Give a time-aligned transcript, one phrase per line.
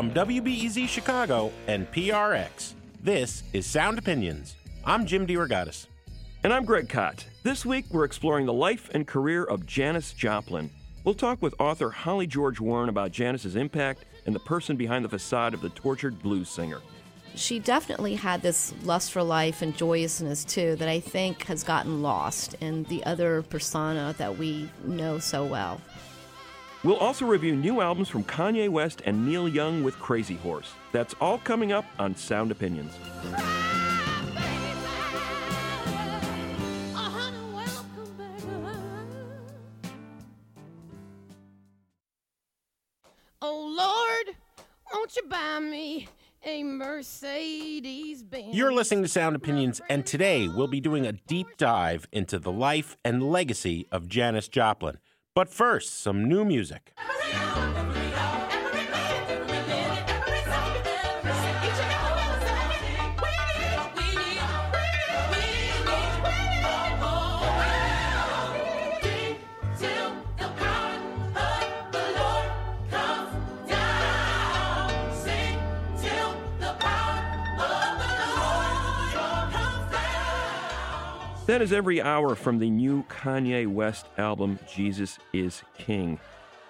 [0.00, 2.72] From WBEZ Chicago and PRX,
[3.02, 4.56] this is Sound Opinions.
[4.82, 5.88] I'm Jim DeRogatis.
[6.42, 7.26] And I'm Greg Kot.
[7.42, 10.70] This week, we're exploring the life and career of Janis Joplin.
[11.04, 15.10] We'll talk with author Holly George Warren about Janis's impact and the person behind the
[15.10, 16.80] facade of the tortured blues singer.
[17.34, 22.00] She definitely had this lust for life and joyousness too that I think has gotten
[22.00, 25.78] lost in the other persona that we know so well.
[26.82, 30.72] We'll also review new albums from Kanye West and Neil Young with Crazy Horse.
[30.92, 32.94] That's all coming up on Sound Opinions.
[43.42, 44.36] Oh Lord,
[44.92, 46.08] won't you buy me
[46.46, 48.56] a Mercedes Benz?
[48.56, 52.52] You're listening to Sound Opinions, and today we'll be doing a deep dive into the
[52.52, 54.96] life and legacy of Janis Joplin.
[55.34, 56.92] But first, some new music.
[81.50, 86.20] That is every hour from the new Kanye West album, Jesus is King.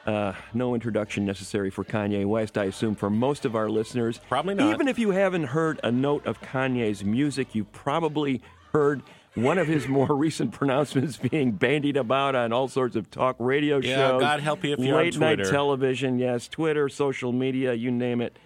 [0.06, 4.23] Uh, no introduction necessary for Kanye West, I assume, for most of our listeners.
[4.27, 4.73] Probably not.
[4.73, 8.41] Even if you haven't heard a note of Kanye's music, you probably
[8.73, 9.03] heard
[9.34, 13.81] one of his more recent pronouncements being bandied about on all sorts of talk radio
[13.81, 14.23] Yeah, shows.
[14.23, 18.23] God help you if you're on late night television, yes, Twitter, social media, you name
[18.23, 18.39] it.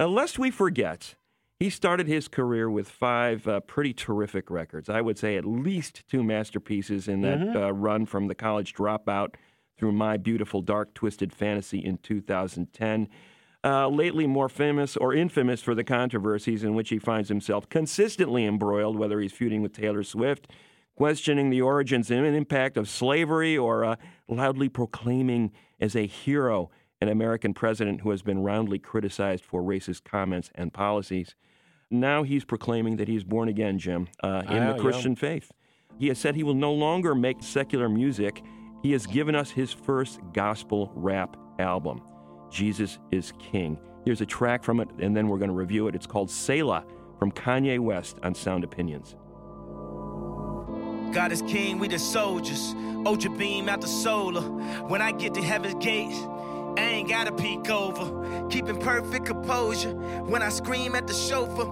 [0.00, 1.16] Uh, lest we forget,
[1.62, 4.88] he started his career with five uh, pretty terrific records.
[4.88, 7.56] I would say at least two masterpieces in that Mm-hmm.
[7.56, 9.34] uh, run from The College Dropout
[9.78, 13.08] through My Beautiful Dark Twisted Fantasy in 2010.
[13.64, 18.44] Uh, lately, more famous or infamous for the controversies in which he finds himself consistently
[18.44, 20.48] embroiled, whether he's feuding with Taylor Swift,
[20.96, 23.96] questioning the origins and impact of slavery, or uh,
[24.28, 26.70] loudly proclaiming as a hero
[27.00, 31.34] an American president who has been roundly criticized for racist comments and policies.
[31.92, 34.78] Now he's proclaiming that he's born again, Jim, uh, in Ah, the yeah.
[34.78, 35.52] Christian faith.
[35.98, 38.42] He has said he will no longer make secular music.
[38.82, 42.00] He has given us his first gospel rap album,
[42.50, 43.78] Jesus is King.
[44.04, 45.94] Here's a track from it, and then we're going to review it.
[45.94, 46.84] It's called Selah
[47.18, 49.14] from Kanye West on Sound Opinions.
[51.12, 52.74] God is king, we the soldiers.
[53.04, 54.40] Ultra beam out the solar.
[54.88, 56.16] When I get to heaven's gates,
[56.78, 58.48] I ain't gotta peek over.
[58.48, 59.92] Keeping perfect composure.
[59.94, 61.66] When I scream at the chauffeur,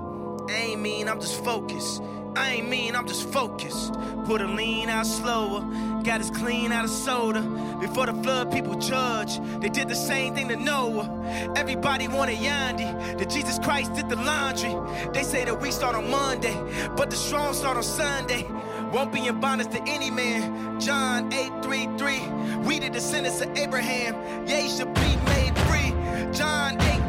[0.51, 2.03] I ain't mean, I'm just focused.
[2.35, 3.93] I ain't mean, I'm just focused.
[4.25, 5.61] Put a lean out slower.
[6.03, 7.41] Got us clean out of soda.
[7.81, 9.39] Before the flood, people judge.
[9.61, 11.53] They did the same thing to Noah.
[11.55, 13.19] Everybody wanted Yandhi.
[13.19, 14.75] That Jesus Christ did the laundry.
[15.13, 16.57] They say that we start on Monday,
[16.97, 18.49] but the strong start on Sunday.
[18.93, 20.81] Won't be in bondage to any man.
[20.81, 22.65] John 8:33.
[22.65, 24.49] We the descendants of Abraham.
[24.49, 25.93] Ye should be made free.
[26.33, 27.00] John 8:36.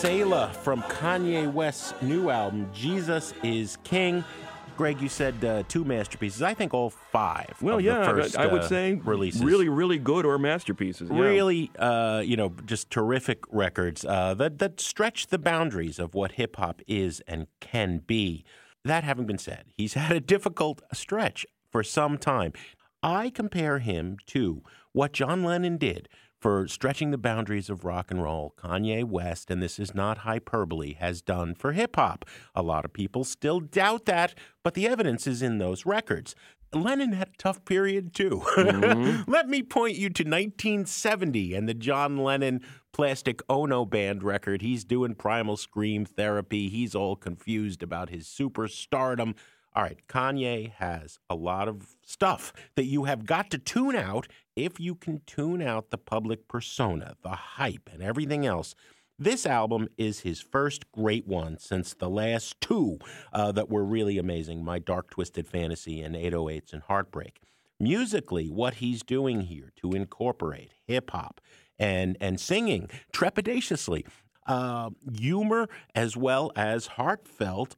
[0.00, 4.22] Selah from Kanye West's new album, Jesus is King.
[4.76, 6.40] Greg, you said uh, two masterpieces.
[6.40, 7.56] I think all five.
[7.60, 9.42] Well, yeah, first, I would uh, say releases.
[9.42, 11.10] really, really good or masterpieces.
[11.12, 11.18] yeah.
[11.18, 16.32] really, uh, you know, just terrific records uh, that that stretch the boundaries of what
[16.32, 18.44] hip hop is and can be.
[18.84, 22.52] That having been said, he's had a difficult stretch for some time.
[23.02, 26.08] I compare him to what John Lennon did
[26.40, 28.54] for stretching the boundaries of rock and roll.
[28.56, 32.24] Kanye West, and this is not hyperbole, has done for hip hop.
[32.54, 36.34] A lot of people still doubt that, but the evidence is in those records.
[36.72, 38.42] Lennon had a tough period too.
[38.56, 39.30] Mm-hmm.
[39.30, 42.60] Let me point you to 1970 and the John Lennon
[42.92, 44.60] Plastic Ono Band record.
[44.60, 46.68] He's doing primal scream therapy.
[46.68, 49.34] He's all confused about his superstardom.
[49.74, 54.26] All right, Kanye has a lot of stuff that you have got to tune out
[54.56, 58.74] if you can tune out the public persona, the hype, and everything else.
[59.18, 62.98] This album is his first great one since the last two
[63.32, 67.40] uh, that were really amazing My Dark Twisted Fantasy and 808s and Heartbreak.
[67.80, 71.40] Musically, what he's doing here to incorporate hip hop
[71.78, 74.06] and, and singing trepidatiously,
[74.46, 77.76] uh, humor as well as heartfelt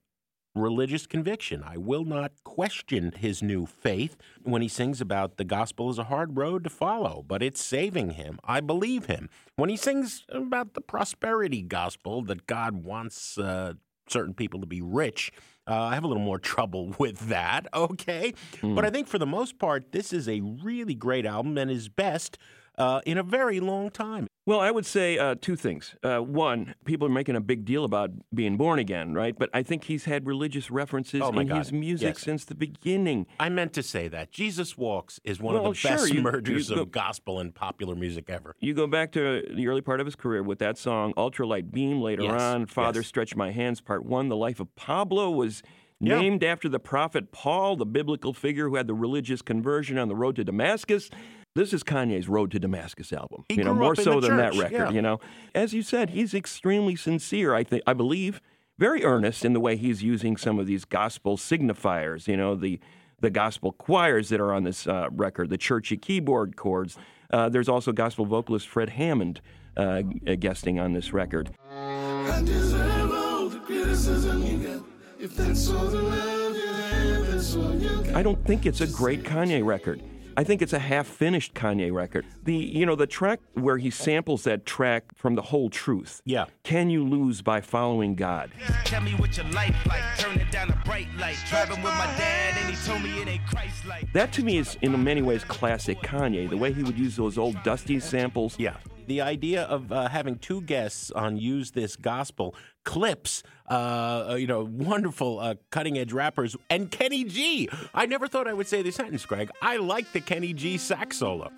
[0.54, 1.62] religious conviction.
[1.64, 6.04] I will not question his new faith when he sings about the gospel is a
[6.04, 8.38] hard road to follow, but it's saving him.
[8.44, 9.28] I believe him.
[9.56, 13.74] When he sings about the prosperity gospel that God wants uh,
[14.08, 15.32] certain people to be rich,
[15.68, 18.34] uh, I have a little more trouble with that, okay?
[18.60, 18.74] Hmm.
[18.74, 21.88] But I think for the most part, this is a really great album and his
[21.88, 22.38] best
[22.76, 24.26] uh, in a very long time.
[24.46, 25.94] Well, I would say uh, two things.
[26.02, 29.38] Uh, one, people are making a big deal about being born again, right?
[29.38, 31.58] But I think he's had religious references Oh, in God.
[31.58, 32.20] his music Yes.
[32.22, 33.26] since the beginning.
[33.38, 34.32] I meant to say that.
[34.32, 37.38] Jesus Walks is one Well, of the sure, best you- mergers you go- of gospel
[37.38, 38.56] and popular music ever.
[38.60, 42.00] You go back to the early part of his career with that song, Ultralight Beam,
[42.00, 43.08] later Yes, on, Father yes.
[43.08, 44.28] Stretch My Hands, Part One.
[44.30, 45.62] The life of Pablo was
[46.00, 46.18] Yeah.
[46.18, 50.16] named after the prophet Paul, the biblical figure who had the religious conversion on the
[50.16, 51.10] road to Damascus.
[51.56, 53.44] This is Kanye's Road to Damascus album.
[53.48, 54.90] He you know, grew more up in so the than that record, yeah.
[54.90, 55.18] you know.
[55.52, 58.40] As you said, he's extremely sincere, I think I believe,
[58.78, 62.78] very earnest in the way he's using some of these gospel signifiers, you know, the
[63.18, 66.96] the gospel choirs that are on this uh, record, the churchy keyboard chords.
[67.30, 69.40] Uh, there's also gospel vocalist Fred Hammond
[69.76, 70.02] uh,
[70.38, 71.50] guesting on this record.
[71.68, 74.80] I deserve all the criticism you get.
[75.18, 78.14] If that's all the love you have, that's all you get.
[78.14, 80.00] I don't think it's a great Kanye record.
[80.36, 82.24] I think it's a half-finished Kanye record.
[82.44, 86.22] The you know the track where he samples that track from the whole truth.
[86.24, 86.46] Yeah.
[86.62, 88.50] Can you lose by following God?
[88.84, 90.02] Tell me what your life like.
[90.18, 91.36] Turn it down a bright light.
[91.48, 94.12] Driving with my dad, and he told me it ain't Christ like.
[94.12, 96.48] That to me is in many ways classic Kanye.
[96.48, 98.58] The way he would use those old dusty samples.
[98.58, 98.76] Yeah.
[99.06, 102.54] The idea of uh, having two guests on Use This Gospel
[102.84, 107.68] Clipse, uh, you know, wonderful uh, cutting edge rappers, and Kenny G.
[107.94, 109.50] I never thought I would say this sentence, Greg.
[109.62, 111.50] I like the Kenny G sax solo.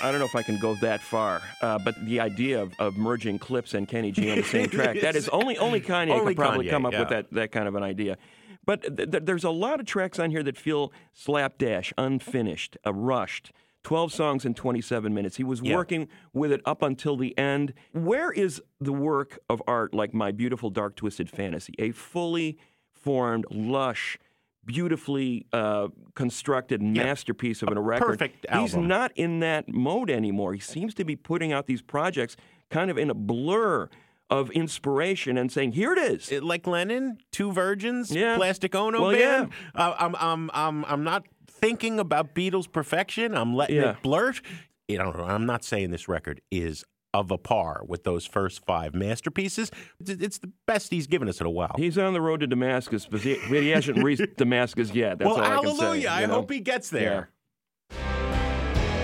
[0.00, 2.96] I don't know if I can go that far, uh, but the idea of, of
[2.96, 6.34] merging Clipse and Kenny G on the same track, that is only only Kanye Only
[6.34, 8.16] could probably Kanye, come up with that, that kind of an idea.
[8.64, 12.92] But th- th- there's a lot of tracks on here that feel slapdash, unfinished, uh,
[12.94, 13.50] rushed.
[13.84, 15.36] 12 songs in 27 minutes.
[15.36, 15.74] He was Yeah.
[15.76, 17.72] working with it up until the end.
[17.92, 21.74] Where is the work of art like My Beautiful Dark Twisted Fantasy?
[21.78, 22.58] A fully
[22.92, 24.18] formed, lush,
[24.66, 28.06] beautifully uh, constructed masterpiece of a record.
[28.18, 30.52] perfect He's not in that mode anymore.
[30.52, 32.36] He seems to be putting out these projects
[32.70, 33.88] kind of in a blur
[34.28, 38.36] of inspiration and saying, "Here it is." It- like Lennon, two virgins, Yeah.
[38.36, 39.52] Plastic Ono Well, band.
[39.74, 41.24] Uh, I'm, I'm, I'm, I'm not
[41.60, 43.34] thinking about Beatles perfection.
[43.36, 43.90] I'm letting Yeah.
[43.92, 44.40] it blurt.
[44.88, 46.84] You know, I'm not saying this record is
[47.14, 49.70] of a par with those first five masterpieces.
[50.00, 51.74] It's, it's the best he's given us in a while.
[51.76, 55.18] He's on the road to Damascus, but he, but he hasn't reached Damascus yet.
[55.18, 56.02] That's well, all I can hallelujah!
[56.02, 56.08] say.
[56.08, 57.30] I hope he gets there.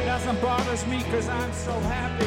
[0.07, 2.27] Nothing bothers me cause I'm so happy.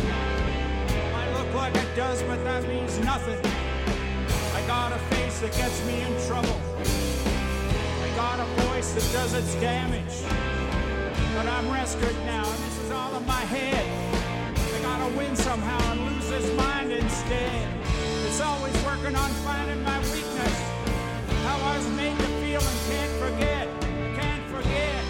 [1.15, 3.39] I look like it does, but that means nothing.
[4.55, 6.59] I got a face that gets me in trouble.
[8.03, 10.21] I got a voice that does its damage.
[11.35, 13.85] But I'm rescued now, and this is all in my head.
[14.55, 17.67] I gotta win somehow and lose this mind instead.
[18.27, 20.57] It's always working on finding my weakness.
[21.43, 23.67] How I was made to feel and can't forget.
[24.21, 25.03] Can't forget.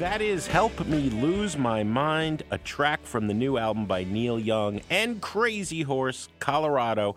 [0.00, 4.40] That is Help Me Lose My Mind, a track from the new album by Neil
[4.40, 7.14] Young and Crazy Horse, Colorado.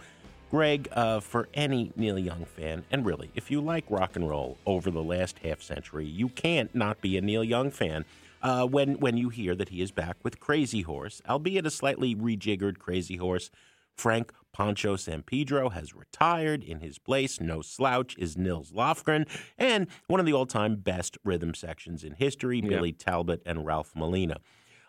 [0.51, 4.57] Greg, uh, for any Neil Young fan, and really, if you like rock and roll
[4.65, 8.05] over the last half century, you can't not be a Neil Young fan.
[8.41, 12.15] Uh, when when you hear that he is back with Crazy Horse, albeit a slightly
[12.15, 13.49] rejiggered Crazy Horse,
[13.95, 16.63] Frank Poncho Sampedro has retired.
[16.63, 21.53] In his place, no slouch, is Nils Lofgren, and one of the all-time best rhythm
[21.53, 24.37] sections in history, Billy Talbot and Ralph Molina.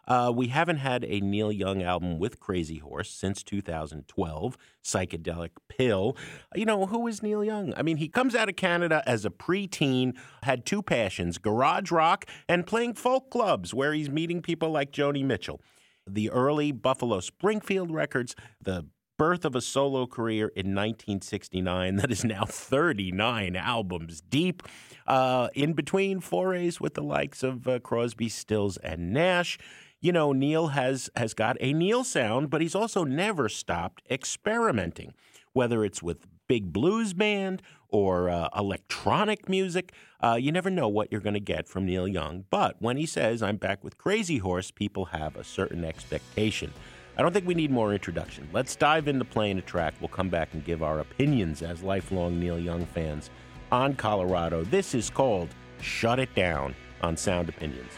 [0.07, 6.17] Uh, we haven't had a Neil Young album with Crazy Horse since 2012, Psychedelic Pill.
[6.55, 7.75] You know, who is Neil Young?
[7.77, 12.25] I mean, he comes out of Canada as a preteen, had two passions garage rock
[12.49, 15.61] and playing folk clubs, where he's meeting people like Joni Mitchell.
[16.09, 18.87] The early Buffalo Springfield records, the
[19.19, 24.63] birth of a solo career in 1969 that is now 39 albums deep.
[25.07, 29.57] Uh, in between forays with the likes of uh, Crosby, Stills, and Nash.
[30.01, 35.15] You know, Neil has has got a Neil sound, but he's also never stopped experimenting,
[35.53, 39.93] whether it's with big blues band or uh, electronic music.
[40.23, 42.45] Uh, you never know what you're going to get from Neil Young.
[42.51, 46.73] But when he says, I'm back with Crazy Horse, people have a certain expectation.
[47.19, 48.49] I don't think we need more introduction.
[48.53, 49.95] Let's dive into playing a track.
[50.01, 53.31] We'll come back and give our opinions as lifelong Neil Young fans
[53.73, 54.65] on Colorado.
[54.65, 55.49] This is called
[55.81, 57.93] Shut It Down on Sound Opinions.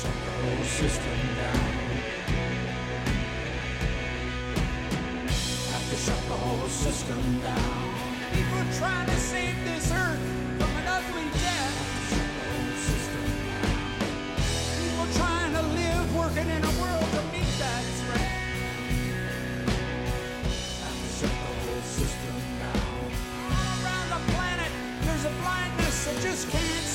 [0.00, 1.80] Shut the whole system down.
[6.06, 7.94] shut the whole system down.
[8.32, 10.22] People trying to save this earth
[10.56, 11.76] from an ugly death.
[12.08, 13.24] The whole system.
[14.80, 17.20] People trying to live, working in a world to.
[20.80, 22.88] Have to shut the whole system down.
[23.52, 24.72] All around the planet,
[25.04, 26.89] there's a blindness that just can't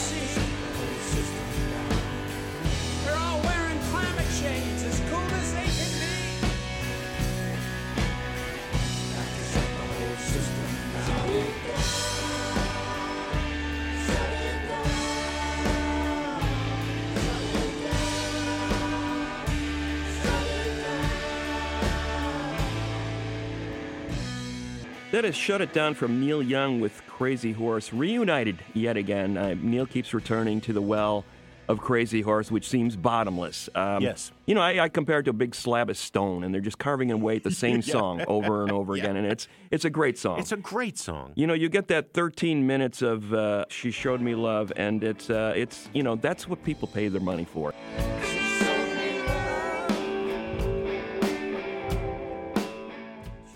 [25.16, 29.38] That is Shut It Down from Neil Young with Crazy Horse, reunited yet again.
[29.38, 31.24] Uh, Neil keeps returning to the well
[31.70, 33.70] of Crazy Horse, which seems bottomless.
[33.76, 34.34] Um, Yes.
[34.46, 36.80] You know, I, I compare it to a big slab of stone, and they're just
[36.80, 40.18] carving away at the same song over and over again, and it's it's a great
[40.18, 40.38] song.
[40.38, 41.32] It's a great song.
[41.36, 45.30] You know, you get that 13 minutes of uh, "She Showed Me Love," and it's
[45.30, 47.74] uh, it's you know that's what people pay their money for.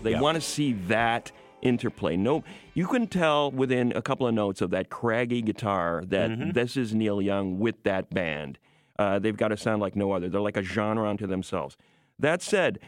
[0.02, 0.22] They Yeah.
[0.22, 2.16] want to see that interplay.
[2.18, 6.52] No, you can tell within a couple of notes of that craggy guitar that Mm-hmm.
[6.52, 8.58] this is Neil Young with that band.
[8.98, 10.28] Uh, they've got to sound like no other.
[10.30, 11.78] They're like a genre unto themselves.
[12.18, 12.80] That said,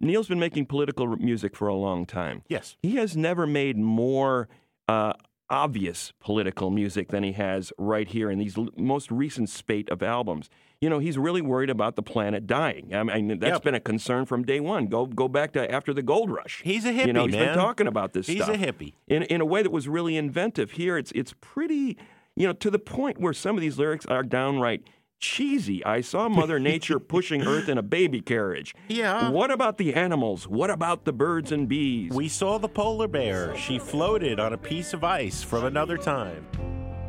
[0.00, 2.42] Neil's been making political music for a long time.
[2.48, 2.76] Yes.
[2.82, 4.48] He has never made more
[4.88, 5.12] uh,
[5.54, 10.02] obvious political music than he has right here in these l- most recent spate of
[10.02, 10.50] albums.
[10.80, 12.94] You know, he's really worried about the planet dying.
[12.94, 13.62] I mean, that's Yep.
[13.62, 14.86] been a concern from day one.
[14.88, 16.60] Go go back to after the gold rush.
[16.64, 17.46] He's a You know, hippie, he's man.
[17.46, 18.92] been talking about this He's a hippie.
[19.06, 20.72] In in a way that was really inventive.
[20.72, 21.96] Here it's it's pretty,
[22.36, 24.82] you know, to the point where some of these lyrics are downright
[25.24, 25.84] cheesy.
[25.84, 28.74] I saw Mother Nature pushing Earth in a baby carriage.
[28.88, 29.30] Yeah.
[29.30, 30.46] What about the animals?
[30.46, 32.12] What about the birds and bees?
[32.12, 33.56] We saw the polar bear.
[33.56, 36.46] She floated on a piece of ice from another time.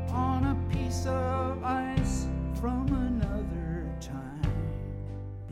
[0.10, 2.28] on a piece of ice
[2.62, 4.42] from another time.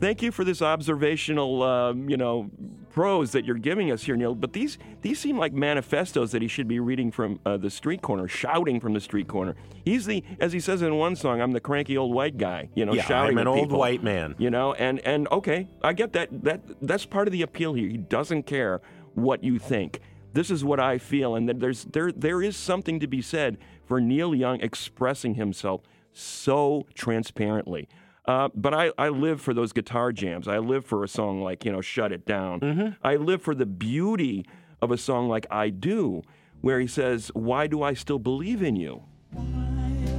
[0.00, 2.50] Thank you for this observational, um, you know,
[2.94, 4.34] prose that you're giving us here, Neil.
[4.34, 8.00] But these these seem like manifestos that he should be reading from uh, the street
[8.00, 9.56] corner, shouting from the street corner.
[9.84, 12.86] He's the, as he says in one song, "I'm the cranky old white guy," you
[12.86, 13.78] know, Yeah, shouting I'm an old people.
[13.80, 14.36] white man.
[14.38, 16.28] You know, and and okay, I get that.
[16.44, 17.88] That that's part of the appeal here.
[17.88, 18.80] He doesn't care
[19.14, 20.00] what you think.
[20.32, 23.58] This is what I feel, and that there's there there is something to be said
[23.84, 25.82] for Neil Young expressing himself
[26.12, 27.88] so transparently.
[28.26, 30.48] Uh, but I, I live for those guitar jams.
[30.48, 32.88] I live for a song like you know "Shut It Down." Mm-hmm.
[33.02, 34.46] I live for the beauty
[34.80, 36.22] of a song like "I Do,"
[36.60, 39.02] where he says, "Why do I still believe in you?"
[39.32, 40.14] Believe in you?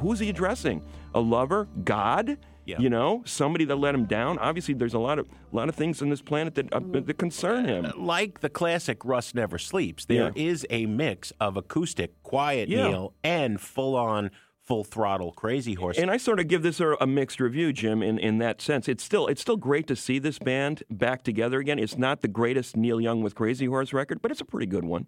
[0.00, 0.82] who's he addressing?
[1.14, 1.68] A lover?
[1.84, 2.38] God?
[2.66, 2.78] Yeah.
[2.80, 4.38] You know, somebody that let him down.
[4.38, 7.16] Obviously, there's a lot of a lot of things on this planet that uh, that
[7.18, 7.92] concern him.
[7.96, 10.76] Like the classic Rust Never Sleeps, there is Yeah.
[10.78, 12.88] a mix of acoustic, quiet Yeah.
[12.88, 14.30] Neil, and full on,
[14.60, 15.96] full throttle Crazy Horse.
[15.96, 18.02] And I sort of give this a, a mixed review, Jim.
[18.02, 21.60] In, in that sense, it's still it's still great to see this band back together
[21.60, 21.78] again.
[21.78, 24.84] It's not the greatest Neil Young with Crazy Horse record, but it's a pretty good
[24.84, 25.06] one.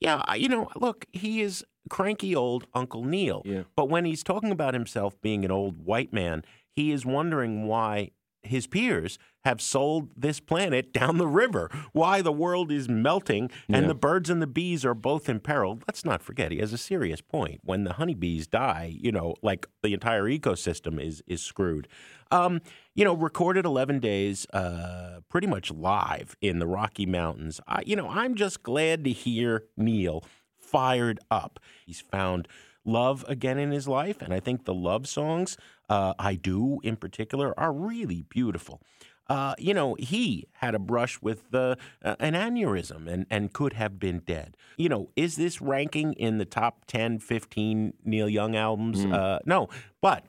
[0.00, 3.40] Yeah, you know, look, he is cranky old Uncle Neil.
[3.46, 3.62] Yeah.
[3.76, 6.42] But when he's talking about himself being an old white man,
[6.76, 8.10] he is wondering why
[8.42, 13.82] his peers have sold this planet down the river, why the world is melting and
[13.82, 13.88] Yeah.
[13.88, 15.82] the birds and the bees are both imperiled.
[15.88, 17.60] Let's not forget, he has a serious point.
[17.64, 21.88] When the honeybees die, you know, like the entire ecosystem is is screwed.
[22.30, 22.60] Um,
[22.94, 27.60] you know, recorded 11 days, uh, pretty much live in the Rocky Mountains.
[27.66, 30.22] I, you know, I'm just glad to hear Neil
[30.56, 31.58] fired up.
[31.84, 32.46] He's found
[32.86, 35.56] love again in his life, and I think the love songs,
[35.88, 38.80] uh, I do in particular, are really beautiful.
[39.28, 43.98] Uh, you know, he had a brush with uh, an aneurysm and, and could have
[43.98, 44.56] been dead.
[44.76, 49.04] You know, is this ranking in the top 10, 15 Neil Young albums?
[49.04, 49.68] Uh, no,
[50.00, 50.24] but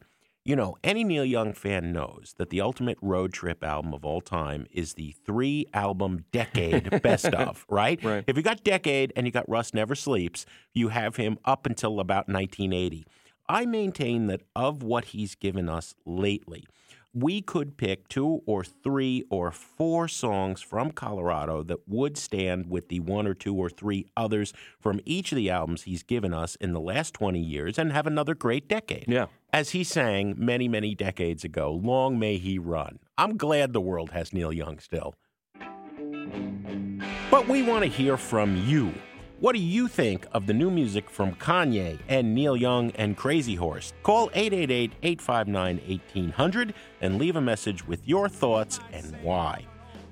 [0.48, 4.22] you know, any Neil Young fan knows that the ultimate road trip album of all
[4.22, 8.02] time is the three album decade best of, right?
[8.02, 8.24] Right.
[8.28, 12.00] If you got Decade and you got Rust Never Sleeps, you have him up until
[12.00, 13.06] about 1980.
[13.50, 16.66] I maintain that of what he's given us lately,
[17.22, 22.90] we could pick two or three or four songs from Colorado that would stand with
[22.90, 26.56] the one or two or three others from each of the albums he's given us
[26.58, 29.06] in the last 20 years and have another great decade.
[29.08, 29.28] Yeah.
[29.52, 33.00] As he sang many, many decades ago, Long May He Run.
[33.18, 35.16] I'm glad the world has Neil Young still.
[37.32, 38.94] But we want to hear from you.
[39.40, 43.54] What do you think of the new music from Kanye and Neil Young and Crazy
[43.54, 43.94] Horse?
[44.02, 49.64] Call 888 859 1800 and leave a message with your thoughts and why.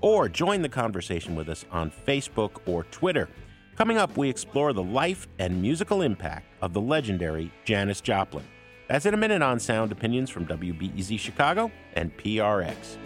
[0.02, 3.28] Or join the conversation with us on Facebook or Twitter.
[3.76, 8.46] Coming up, we explore the life and musical impact of the legendary Janis Joplin.
[8.88, 12.98] That's in a minute on Sound Opinions from WBEZ Chicago and PRX.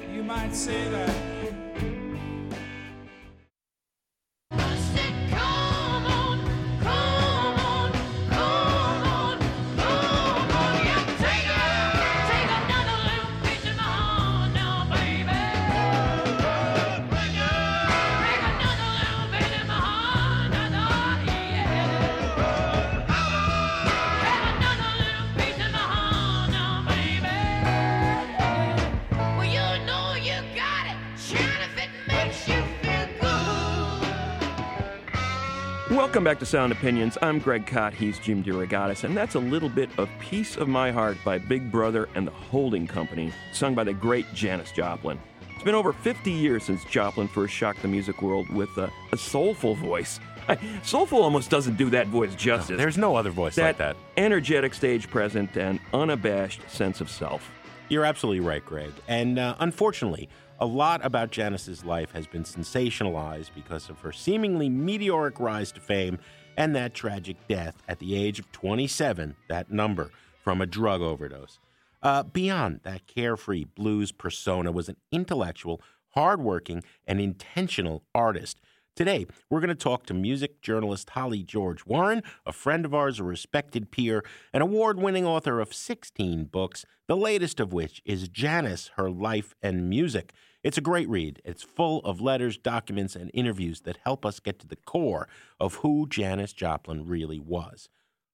[35.99, 37.17] Welcome back to Sound Opinions.
[37.21, 37.93] I'm Greg Kot.
[37.93, 41.69] He's Jim DeRogatis, and that's a little bit of Piece of My Heart by Big
[41.69, 45.19] Brother and the Holding Company, sung by the great Janis Joplin.
[45.53, 49.17] It's been over 50 years since Joplin first shocked the music world with a, a
[49.17, 50.21] soulful voice.
[50.83, 52.77] Soulful almost doesn't do that voice justice.
[52.77, 53.97] There's no other voice that like that.
[54.15, 57.51] energetic stage presence and unabashed sense of self.
[57.89, 58.93] You're absolutely right, Greg.
[59.09, 60.29] And uh, unfortunately,
[60.59, 65.79] a lot about Janis's life has been sensationalized because of her seemingly meteoric rise to
[65.79, 66.19] fame
[66.57, 70.11] and that tragic death at the age of 27, that number,
[70.43, 71.59] from a drug overdose.
[72.01, 78.59] Uh, beyond that carefree blues persona was an intellectual, hardworking, and intentional artist.
[78.95, 83.19] Today, we're going to talk to music journalist Holly George Warren, a friend of ours,
[83.19, 88.27] a respected peer, an award winning author of 16 books, the latest of which is
[88.27, 90.33] Janis, Her Life and Music.
[90.61, 91.41] It's a great read.
[91.45, 95.75] It's full of letters, documents, and interviews that help us get to the core of
[95.75, 97.87] who Janis Joplin really was.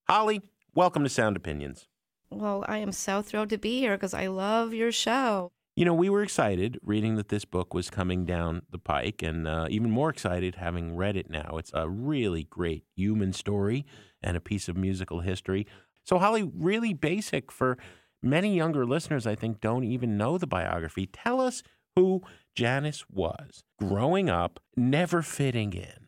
[0.08, 0.42] Holly,
[0.74, 1.88] welcome to Sound Opinions.
[2.32, 5.52] Well, I am so thrilled to be here because I love your show.
[5.76, 9.48] You know, we were excited reading that this book was coming down the pike, and
[9.48, 11.58] uh, even more excited having read it now.
[11.60, 13.86] It's a really great human story
[14.24, 15.68] and a piece of musical history.
[16.04, 17.78] So, Holly, really basic for
[18.24, 21.06] many younger listeners, I think, don't even know the biography.
[21.06, 21.62] Tell us
[21.96, 22.22] who
[22.56, 26.08] Janis was growing up, never fitting in.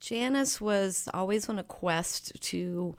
[0.00, 2.96] Janis was always on a quest to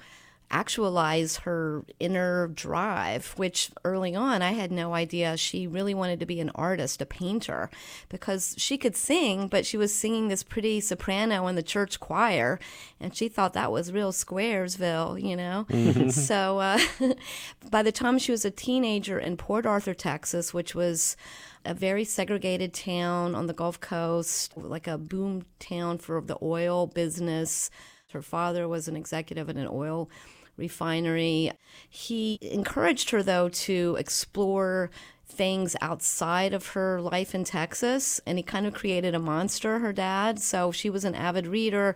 [0.53, 6.27] actualize her inner drive, which early on I had no idea she really wanted to
[6.27, 7.71] be an artist, a painter,
[8.07, 12.59] because she could sing, but she was singing this pretty soprano in the church choir,
[12.99, 15.65] and she thought that was real Squaresville, you know?
[16.11, 16.79] so uh,
[17.71, 21.17] by the time she was a teenager in Port Arthur, Texas, which was
[21.65, 26.85] a very segregated town on the Gulf Coast, like a boom town for the oil
[26.85, 27.71] business.
[28.11, 30.09] Her father was an executive in an oil
[30.57, 31.51] refinery.
[31.89, 34.89] He encouraged her, though, to explore
[35.25, 39.93] things outside of her life in Texas, and he kind of created a monster, her
[39.93, 40.39] dad.
[40.39, 41.95] So she was an avid reader.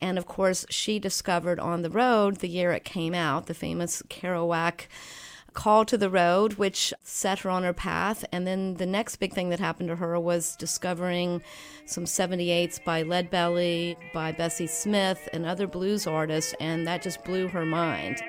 [0.00, 4.02] And of course, she discovered On the Road the year it came out, the famous
[4.10, 4.86] Kerouac
[5.54, 8.24] Call to the Road, which set her on her path.
[8.32, 11.42] And then the next big thing that happened to her was discovering
[11.86, 17.48] some 78s by Leadbelly, by Bessie Smith, and other blues artists, and that just blew
[17.48, 18.20] her mind.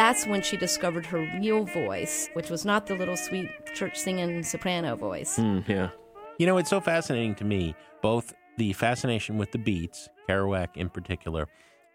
[0.00, 4.42] That's when she discovered her real voice, which was not the little sweet church singing
[4.42, 5.36] soprano voice.
[5.36, 5.90] Mm, yeah.
[6.38, 10.88] You know, it's so fascinating to me, both the fascination with the beats, Kerouac in
[10.88, 11.48] particular,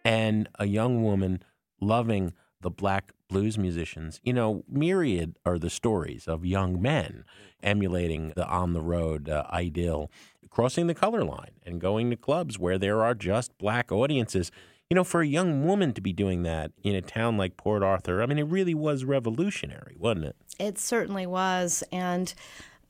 [0.03, 1.41] and a young woman
[1.81, 4.19] loving the black blues musicians.
[4.21, 7.25] You know, myriad are the stories of young men
[7.63, 10.11] emulating the on the road uh, ideal,
[10.51, 14.51] crossing the color line and going to clubs where there are just black audiences.
[14.89, 17.81] You know, for a young woman to be doing that in a town like Port
[17.81, 20.35] Arthur, I mean, it really was revolutionary, wasn't it?
[20.59, 21.83] It certainly was.
[21.91, 22.31] And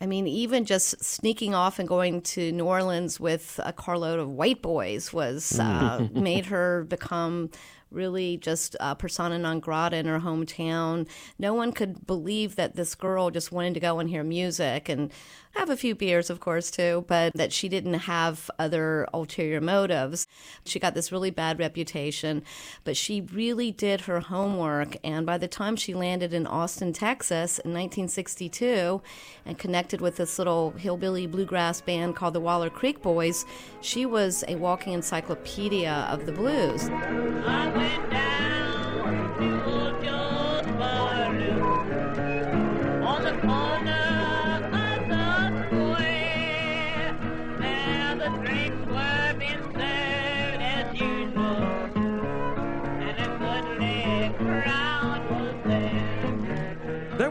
[0.01, 4.29] I mean, even just sneaking off and going to New Orleans with a carload of
[4.29, 7.49] white boys was uh, made her become
[7.91, 11.08] really just uh, persona non grata in her hometown.
[11.39, 15.12] No one could believe that this girl just wanted to go and hear music and
[15.55, 20.27] have a few beers, of course, too, but that she didn't have other ulterior motives.
[20.65, 22.43] She got this really bad reputation,
[22.83, 24.97] but she really did her homework.
[25.03, 29.01] And by the time she landed in Austin, Texas in 1962
[29.45, 33.45] and connected with this little hillbilly bluegrass band called the Waller Creek Boys,
[33.81, 36.89] she was a walking encyclopedia of the blues.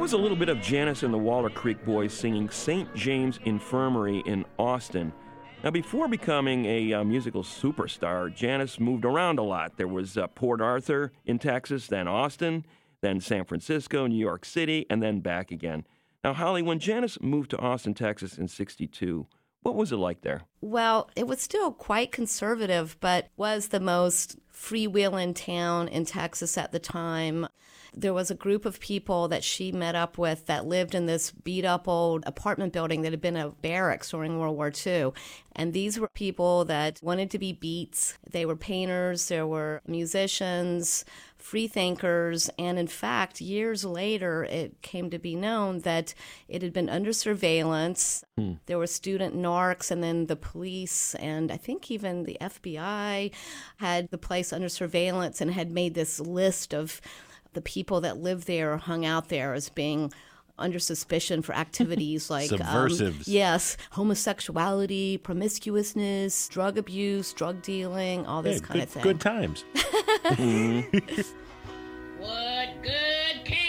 [0.04, 2.94] Was a little bit of Janis and the Waller Creek Boys singing St.
[2.94, 5.14] James Infirmary in Austin.
[5.62, 9.78] Now, before becoming a uh, musical superstar, Janis moved around a lot.
[9.78, 12.66] There was uh, Port Arthur in Texas, then Austin,
[13.00, 15.86] then San Francisco, New York City, and then back again.
[16.22, 19.26] Now, Holly, when Janis moved to Austin, Texas in 62,
[19.62, 20.42] what was it like there?
[20.60, 26.72] Well, it was still quite conservative, but was the most freewheeling town in Texas at
[26.72, 27.46] the time.
[27.96, 31.30] There was a group of people that she met up with that lived in this
[31.30, 35.12] beat up old apartment building that had been a barracks during World War II.
[35.52, 38.18] And these were people that wanted to be beats.
[38.28, 41.04] They were painters, there were musicians,
[41.44, 46.14] free thinkers, and in fact, years later, it came to be known that
[46.48, 48.24] it had been under surveillance.
[48.38, 48.54] Hmm.
[48.64, 53.30] There were student narcs, and then the police, and I think even the FBI
[53.76, 57.02] had the place under surveillance and had made this list of
[57.52, 60.14] the people that lived there or hung out there as being
[60.58, 63.26] under suspicion for activities like um, Subversives.
[63.28, 69.02] yes, homosexuality, promiscuousness, drug abuse, drug dealing, all this Yeah, kind good, of thing.
[69.02, 69.64] good times.
[72.18, 73.63] What good can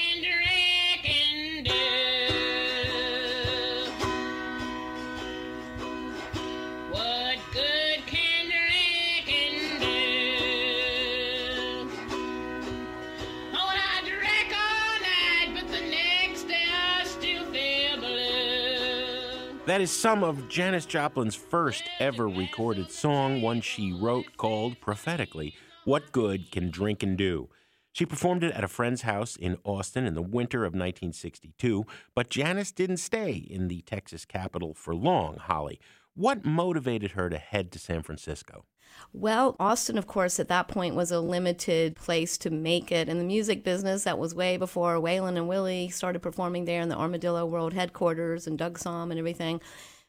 [19.65, 25.55] That is some of Janis Joplin's first ever recorded song, one she wrote called prophetically,
[25.85, 27.49] What Good Can Drinkin' Do?
[27.91, 32.29] She performed it at a friend's house in Austin in the winter of 1962, but
[32.29, 35.79] Janis didn't stay in the Texas capital for long, Holly.
[36.13, 38.65] What motivated her to head to San Francisco?
[39.13, 43.17] Well, Austin, of course, at that point was a limited place to make it in
[43.17, 44.03] the music business.
[44.03, 48.45] That was way before Waylon and Willie started performing there in the Armadillo World headquarters
[48.45, 49.61] and Doug Sahm and everything.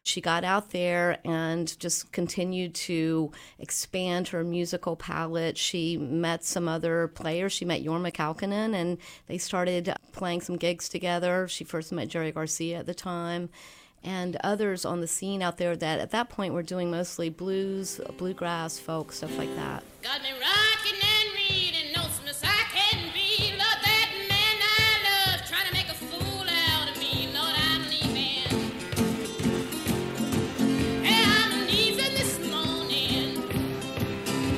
[0.03, 5.59] She got out there and just continued to expand her musical palette.
[5.59, 7.53] She met some other players.
[7.53, 11.49] She met Jorma Kaukonen and they started playing some gigs together.
[11.49, 13.51] She first met Jerry Garcia at the time
[14.05, 18.01] and others on the scene out there that at that point were doing mostly blues,
[18.17, 19.83] bluegrass, folk, stuff like that.
[20.03, 23.51] Got me rocking and reading notes, miss I can be.
[23.51, 27.29] Lord, that man I love, trying to make a fool out of me.
[27.35, 28.47] Lord, I'm leaving.
[31.05, 33.43] Hey, I'm leaving this morning.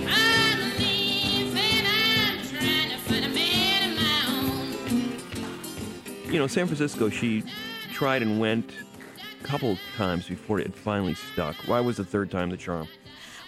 [0.07, 1.87] I'm leaving.
[1.87, 4.23] I'm trying to find a man of my
[6.27, 6.33] own.
[6.33, 7.45] You know, San Francisco, she
[7.95, 8.88] tried and went a
[9.43, 11.57] couple times before it finally stuck.
[11.67, 12.89] Why was the third time the charm?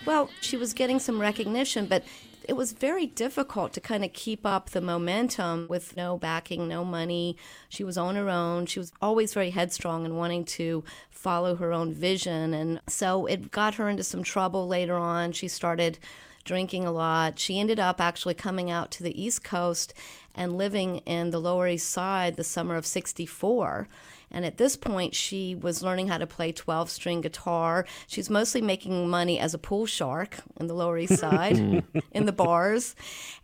[0.07, 2.05] Well, she was getting some recognition, but
[2.49, 6.85] it was very difficult to kind of keep up the momentum with no backing, no
[6.85, 7.37] money.
[7.69, 8.67] She was on her own.
[8.67, 12.55] She was always very headstrong and wanting to follow her own vision.
[12.55, 15.33] And so it got her into some trouble later on.
[15.33, 15.99] She started
[16.45, 17.39] drinking a lot.
[17.39, 19.93] She ended up actually coming out to the East Coast
[20.35, 23.87] and living in the Lower East Side the summer of 64.
[24.31, 27.87] And at this point, she was learning how to play 12 string guitar.
[28.07, 31.59] She's mostly making money as a pool shark in the Lower East Side
[32.13, 32.95] in the bars.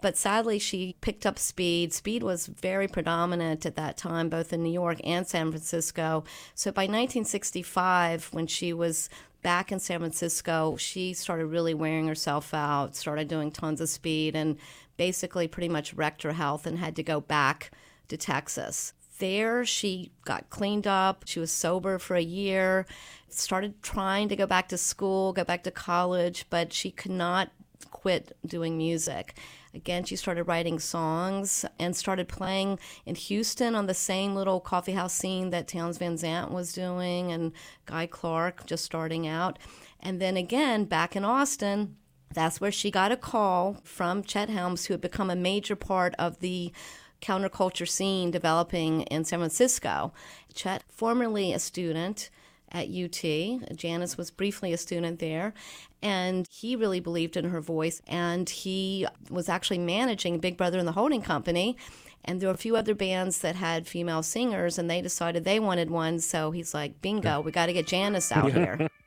[0.00, 1.92] But sadly, she picked up speed.
[1.92, 6.24] Speed was very predominant at that time, both in New York and San Francisco.
[6.54, 9.10] So by 1965, when she was
[9.42, 14.34] back in San Francisco, she started really wearing herself out, started doing tons of speed,
[14.34, 14.56] and
[14.96, 17.70] basically pretty much wrecked her health and had to go back
[18.08, 18.92] to Texas.
[19.18, 21.24] There, she got cleaned up.
[21.26, 22.86] She was sober for a year,
[23.28, 27.50] started trying to go back to school, go back to college, but she could not
[27.90, 29.34] quit doing music.
[29.74, 34.92] Again, she started writing songs and started playing in Houston on the same little coffee
[34.92, 37.52] house scene that Townes Van Zandt was doing and
[37.84, 39.58] Guy Clark just starting out.
[40.00, 41.96] And then again, back in Austin,
[42.36, 46.14] That's where she got a call from Chet Helms, who had become a major part
[46.18, 46.72] of the
[47.20, 50.12] counterculture scene developing in San Francisco.
[50.54, 52.30] Chet, formerly a student
[52.72, 55.54] at UT, Janis was briefly a student there,
[56.02, 58.02] and he really believed in her voice.
[58.06, 61.76] And he was actually managing Big Brother and the Holding Company.
[62.24, 65.60] And there were a few other bands that had female singers, and they decided they
[65.60, 66.18] wanted one.
[66.18, 68.88] So he's like, bingo, we got to get Janis out here.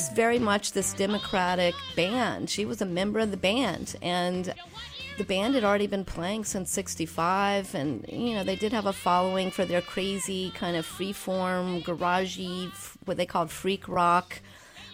[0.00, 2.48] was very much this democratic band.
[2.48, 4.54] She was a member of the band, and
[5.18, 8.94] the band had already been playing since 65 and you know they did have a
[8.94, 12.70] following for their crazy kind of freeform garagey
[13.04, 14.40] what they called freak rock.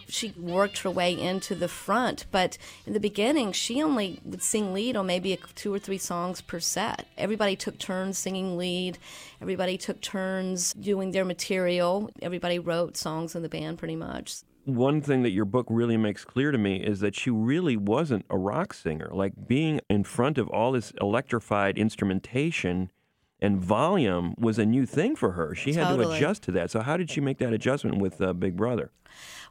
[0.09, 4.73] She worked her way into the front but in the beginning she only would sing
[4.73, 7.07] lead on maybe two or three songs per set.
[7.17, 8.97] Everybody took turns singing lead.
[9.41, 12.09] Everybody took turns doing their material.
[12.21, 16.25] Everybody wrote songs in the band pretty much one thing that your book really makes
[16.25, 19.09] clear to me is that she really wasn't a rock singer.
[19.11, 22.91] Like being in front of all this electrified instrumentation
[23.39, 25.55] and volume was a new thing for her.
[25.55, 26.69] She had to adjust to that.
[26.69, 28.91] So how did she make that adjustment with uh, Big Brother?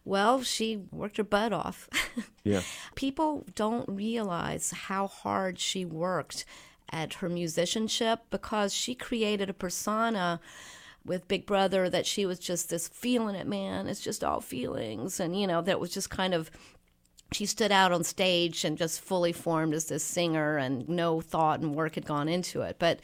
[0.05, 1.89] Well, she worked her butt off.
[2.45, 2.61] Yeah.
[2.95, 6.45] People don't realize how hard she worked
[6.93, 10.39] at her musicianship because she created a persona
[11.07, 13.87] with Big Brother that she was just this feeling it, man.
[13.87, 15.19] It's just all feelings.
[15.21, 16.51] And, you know, that was just kind of.
[17.33, 21.59] She stood out on stage and just fully formed as this singer, and no thought
[21.59, 22.77] and work had gone into it.
[22.79, 23.01] But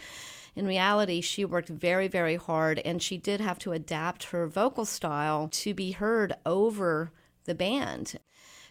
[0.55, 4.85] in reality, she worked very, very hard, and she did have to adapt her vocal
[4.85, 7.11] style to be heard over
[7.47, 8.19] the band.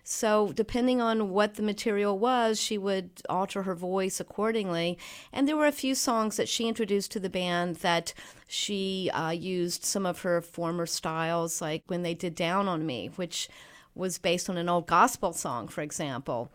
[0.03, 4.97] So, depending on what the material was, she would alter her voice accordingly.
[5.31, 8.13] And there were a few songs that she introduced to the band that
[8.47, 13.11] she uh, used some of her former styles, like when they did Down on Me,
[13.15, 13.47] which
[13.93, 16.51] was based on an old gospel song, for example.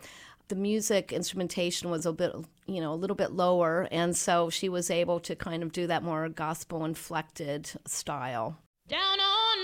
[0.49, 2.33] The music instrumentation was a bit,
[2.67, 5.87] you know, a little bit lower, and so she was able to kind of do
[5.89, 8.59] that more gospel inflected style.
[8.89, 9.56] Down on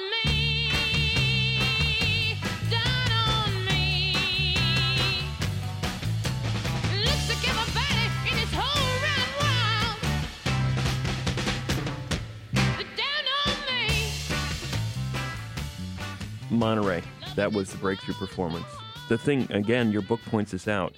[16.53, 17.03] Monterey.
[17.37, 18.67] That was the breakthrough performance.
[19.09, 20.95] The thing, again, your book points this out.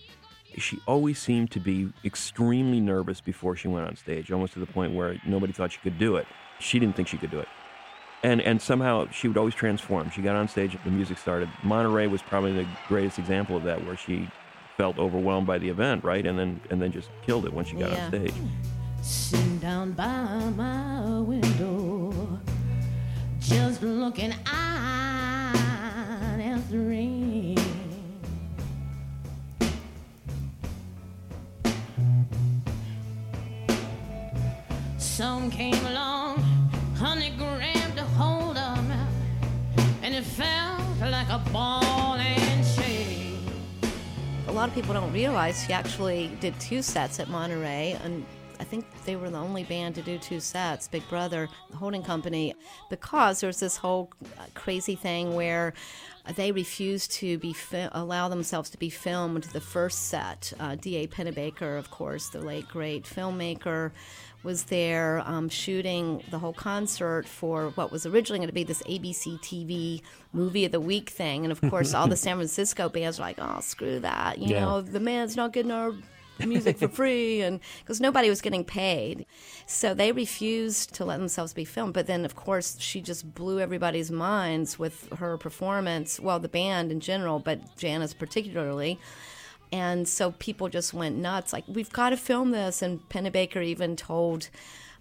[0.59, 4.67] She always seemed to be extremely nervous before she went on stage, almost to the
[4.67, 6.27] point where nobody thought she could do it.
[6.61, 7.49] She didn't think she could do it.
[8.23, 10.11] And, and somehow she would always transform.
[10.11, 11.49] She got on stage, the music started.
[11.63, 14.29] Monterey was probably the greatest example of that, where she
[14.77, 16.25] felt overwhelmed by the event, right?
[16.27, 18.05] And then and then just killed it when she got Yeah.
[18.05, 18.35] on stage.
[19.03, 22.41] Sitting down by my window,
[23.41, 25.14] just looking out
[26.71, 27.57] the.
[34.99, 36.43] Some came along,
[36.97, 37.37] a
[40.03, 42.65] and it felt like a ball and
[44.47, 48.25] a lot of people don't realize she actually did two sets at Monterey, and
[48.61, 52.05] I think they were the only band to do two sets, Big Brother, the holding
[52.05, 52.55] company,
[52.89, 54.13] because there's this whole
[54.55, 55.75] crazy thing where
[56.37, 60.53] they refused to be fi- allow themselves to be filmed the first set.
[60.59, 61.07] Uh, D.A.
[61.07, 63.91] Pennebaker, of course, the late great filmmaker,
[64.43, 68.83] was there um, shooting the whole concert for what was originally going to be this
[68.83, 70.03] ABC TV
[70.35, 71.45] movie of the week thing.
[71.45, 74.39] And of course, all the San Francisco bands were like, oh, screw that.
[74.39, 74.61] You Yeah.
[74.61, 75.93] know, the man's not getting our
[76.39, 77.43] music for free.
[77.43, 79.27] And because nobody was getting paid.
[79.67, 81.95] So they refused to let themselves be filmed.
[81.95, 86.19] But then, of course, she just blew everybody's minds with her performance.
[86.21, 88.99] Well, the band in general, but Janis particularly.
[89.73, 91.53] And so people just went nuts.
[91.53, 92.83] Like, we've got to film this.
[92.83, 94.49] And Pennebaker even told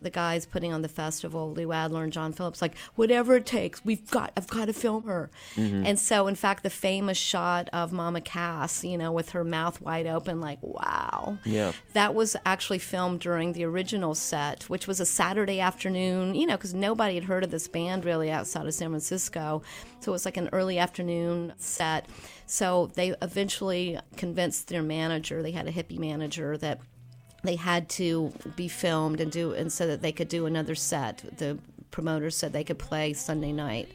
[0.04, 3.84] the guys putting on the festival, Lou Adler and John Phillips, like, whatever it takes,
[3.84, 5.32] we've got, I've got to film her.
[5.56, 5.86] Mm-hmm.
[5.86, 9.82] And so, in fact, the famous shot of Mama Cass, you know, with her mouth
[9.82, 11.38] wide open, like, wow.
[11.44, 11.72] Yeah.
[11.94, 16.58] That was actually filmed during the original set, which was a Saturday afternoon, you know,
[16.58, 19.64] because nobody had heard of this band really outside of San Francisco.
[20.00, 22.08] So it was like an early afternoon set.
[22.46, 26.82] So they eventually convinced their manager, they had a hippie manager, that
[27.44, 31.24] they had to be filmed and do and so that they could do another set.
[31.38, 31.58] The
[31.92, 33.90] promoters said they could play Sunday night.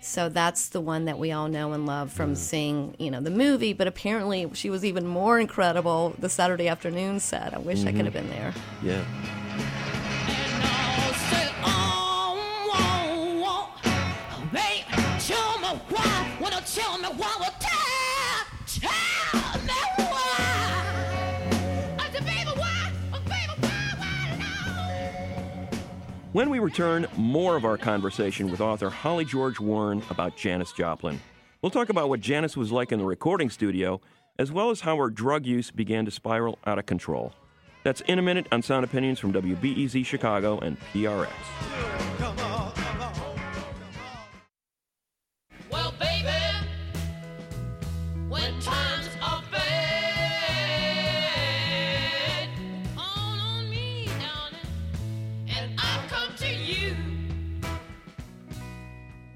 [0.00, 2.36] So that's the one that we all know and love from mm.
[2.36, 3.72] seeing, you know, the movie.
[3.72, 7.52] But apparently, she was even more incredible the Saturday afternoon set.
[7.52, 8.04] I wish I could mm-hmm.
[8.04, 8.54] have been there.
[8.82, 9.04] Yeah.
[10.28, 11.52] And I'll say,
[14.52, 14.84] babe,
[15.18, 16.36] tell me why.
[16.40, 17.36] Wanna tell me why?
[17.40, 17.77] Well, tell,
[26.34, 31.18] When we return, more of our conversation with author Holly George Warren about Janis Joplin.
[31.62, 34.02] We'll talk about what Janis was like in the recording studio,
[34.38, 37.32] as well as how her drug use began to spiral out of control.
[37.82, 41.30] That's in a minute on Sound Opinions from WBEZ Chicago and PRX.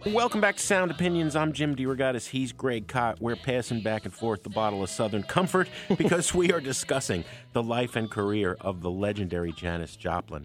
[0.06, 1.36] Welcome back to Sound Opinions.
[1.36, 2.26] I'm Jim DeRogatis.
[2.26, 3.20] He's Greg Kot.
[3.20, 7.62] We're passing back and forth the bottle of Southern Comfort because we are discussing the
[7.62, 10.44] life and career of the legendary Janis Joplin.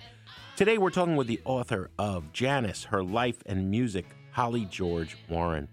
[0.56, 5.70] Today, we're talking with the author of Janis, Her Life and Music, Holly George Warren.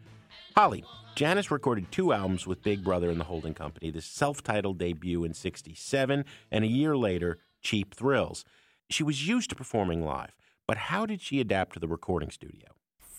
[0.57, 0.83] Holly,
[1.15, 5.25] Janis recorded two albums with Big Brother and the Holding Company, the self titled debut
[5.25, 8.47] in 67, and a year later, Cheap Thrills.
[8.89, 10.35] She was used to performing live,
[10.67, 12.74] but how did she adapt to the recording studio?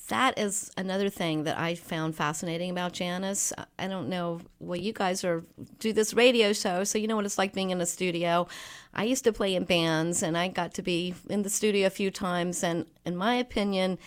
[0.08, 3.52] That is another thing that I found fascinating about Janis.
[3.80, 4.42] I don't know.
[4.60, 5.44] Well, you guys are
[5.80, 8.48] do this radio show, so you know what it's like being in a studio.
[8.94, 11.90] I used to play in bands, and I got to be in the studio a
[11.90, 12.64] few times.
[12.64, 13.98] And in my opinion,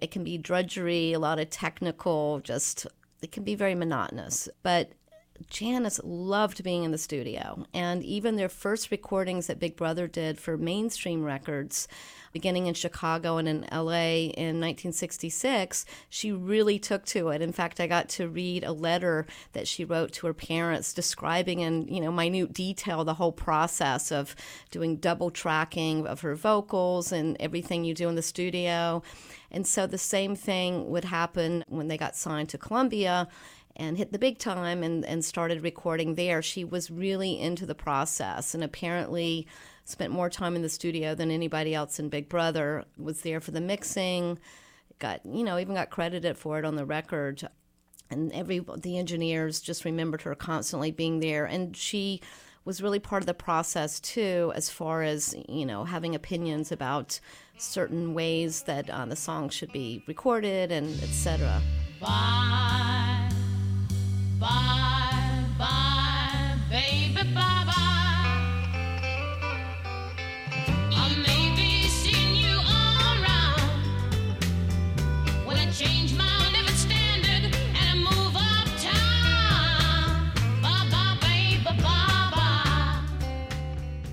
[0.00, 2.86] it can be drudgery, a lot of technical, just
[3.22, 4.50] it can be very monotonous.
[4.62, 4.92] But
[5.48, 7.66] Janis loved being in the studio.
[7.72, 11.88] And even their first recordings that Big Brother did for mainstream records,
[12.32, 17.42] beginning in Chicago and in LA in 1966, she really took to it.
[17.42, 21.60] In fact, I got to read a letter that she wrote to her parents describing
[21.60, 24.34] in, you know, minute detail the whole process of
[24.70, 29.02] doing double tracking of her vocals and everything you do in the studio.
[29.50, 33.28] And so the same thing would happen when they got signed to Columbia
[33.76, 36.42] and hit the big time and, and started recording there.
[36.42, 39.46] She was really into the process and apparently
[39.84, 42.84] spent more time in the studio than anybody else in Big Brother.
[42.96, 44.38] Was there for the mixing,
[44.98, 47.46] got you know even got credited for it on the record.
[48.10, 52.20] And every the engineers just remembered her constantly being there, and she
[52.64, 57.18] was really part of the process too, as far as you know having opinions about
[57.58, 61.60] certain ways that uh, the song should be recorded and etc.
[62.00, 63.21] Bye,
[64.42, 67.78] bye, bye, baby, bye, bye.
[75.72, 76.32] Change my.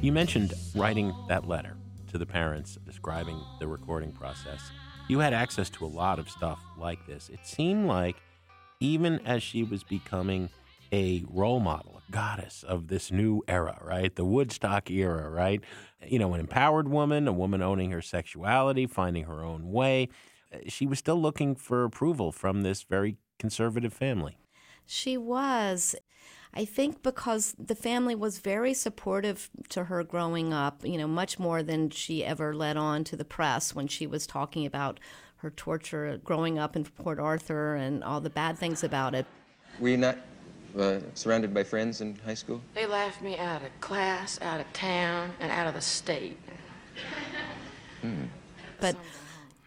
[0.02, 1.76] You mentioned writing that letter
[2.08, 4.72] to the parents describing the recording process.
[5.10, 7.30] You had access to a lot of stuff like this.
[7.30, 8.16] It seemed like
[8.80, 10.50] even as she was becoming
[10.92, 14.16] a role model, a goddess of this new era, right?
[14.16, 15.62] The Woodstock era, right?
[16.06, 20.10] You know, an empowered woman, a woman owning her sexuality, finding her own way.
[20.68, 24.38] She was still looking for approval from this very conservative family.
[24.86, 25.96] She was.
[26.52, 31.38] I think because the family was very supportive to her growing up, you know, much
[31.38, 35.00] more than she ever let on to the press when she was talking about
[35.42, 39.26] her torture growing up in Port Arthur and all the bad things about it.
[39.80, 40.18] Were you not
[40.78, 42.62] uh, surrounded by friends in high school?
[42.74, 46.38] They laughed me out of class, out of town, and out of the state.
[48.80, 48.96] But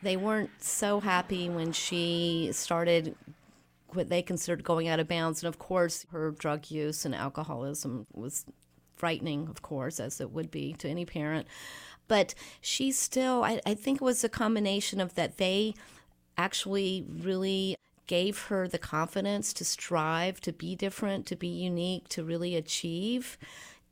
[0.03, 3.15] they weren't so happy when she started
[3.89, 5.43] what they considered going out of bounds.
[5.43, 8.47] And of course, her drug use and alcoholism was
[8.97, 11.47] frightening, of course, as it would be to any parent.
[12.09, 15.75] But she still, I, I think it was a combination of that they
[16.37, 22.25] actually really gave her the confidence to strive, to be different, to be unique, to
[22.25, 23.39] really achieve.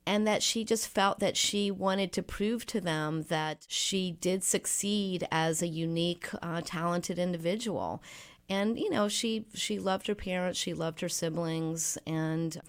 [0.07, 4.43] And that she just felt that she wanted to prove to them that she did
[4.43, 8.03] succeed as a unique, uh, talented individual.
[8.49, 12.61] And you know, she she loved her parents, she loved her siblings, and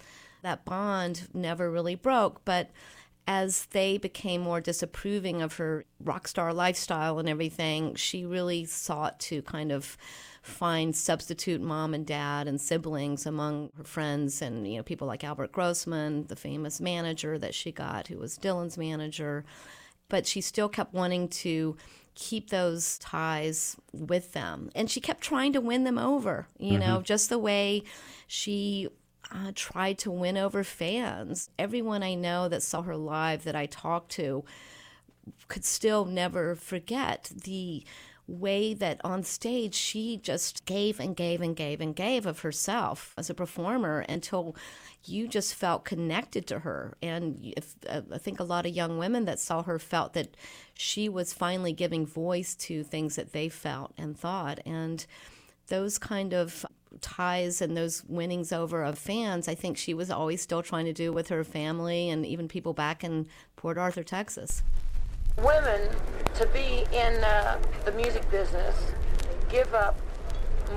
[0.42, 2.44] that bond never really broke.
[2.44, 2.70] But
[3.26, 9.20] as they became more disapproving of her rock star lifestyle and everything, she really sought
[9.20, 9.96] to kind of
[10.42, 15.22] find substitute mom and dad and siblings among her friends and you know people like
[15.22, 19.44] Albert Grossman, the famous manager that she got who was Dylan's manager,
[20.08, 21.76] but she still kept wanting to
[22.14, 24.70] keep those ties with them.
[24.74, 27.04] And she kept trying to win them over, you know, mm-hmm.
[27.04, 27.84] just the way
[28.26, 28.88] she
[29.30, 31.50] uh, tried to win over fans.
[31.58, 34.44] Everyone I know that saw her live that I talked to
[35.48, 37.84] could still never forget the
[38.26, 43.14] way that on stage she just gave and gave and gave and gave of herself
[43.18, 44.54] as a performer until
[45.04, 48.96] you just felt connected to her and if, uh, i think a lot of young
[48.96, 50.36] women that saw her felt that
[50.72, 55.04] she was finally giving voice to things that they felt and thought and
[55.66, 56.64] those kind of
[57.00, 60.92] ties and those winnings over of fans, I think she was always still trying to
[60.92, 63.26] do with her family and even people back in
[63.56, 64.62] Port Arthur, Texas.
[65.38, 65.88] Women
[66.34, 68.92] to be in uh, the music business
[69.48, 69.98] give up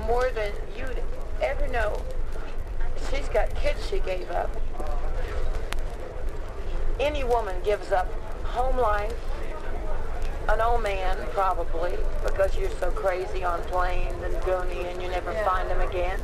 [0.06, 1.02] more than you'd
[1.42, 2.02] ever know.
[3.10, 4.50] She's got kids she gave up.
[6.98, 8.10] Any woman gives up
[8.42, 9.14] home life,
[10.48, 11.94] an old man probably,
[12.24, 16.20] because you're so crazy on planes and Goonie and you never find them again.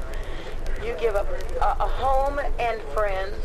[0.84, 1.26] You give up
[1.60, 3.36] a, a home and friends,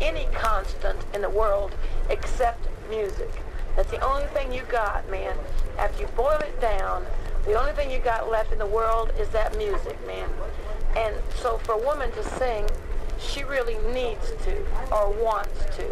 [0.00, 1.74] any constant in the world
[2.10, 3.30] except music.
[3.76, 5.36] That's the only thing you got, man.
[5.78, 7.06] After you boil it down,
[7.44, 10.28] the only thing you got left in the world is that music, man.
[10.96, 12.68] And so for a woman to sing,
[13.18, 15.86] she really needs to or wants to.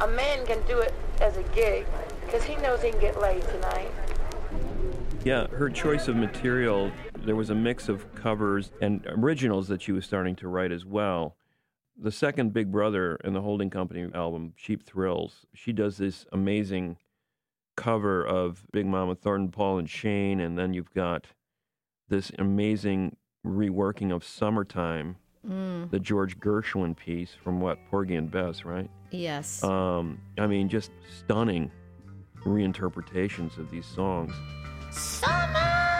[0.00, 1.86] A man can do it as a gig
[2.32, 3.90] because he knows he can get laid tonight.
[5.22, 9.92] Yeah, her choice of material, there was a mix of covers and originals that she
[9.92, 11.36] was starting to write as well.
[11.94, 16.96] The second Big Brother and the Holding Company album, Cheap Thrills, she does this amazing
[17.76, 21.26] cover of Big Mama Thornton, Ball and Chain, and then you've got
[22.08, 23.16] this amazing
[23.46, 28.88] reworking of Summertime, the George Gershwin piece from what, Porgy and Bess, right?
[29.10, 29.62] Yes.
[29.62, 31.70] Um, I mean, just stunning
[32.44, 34.32] reinterpretations of these songs.
[34.90, 35.91] Summer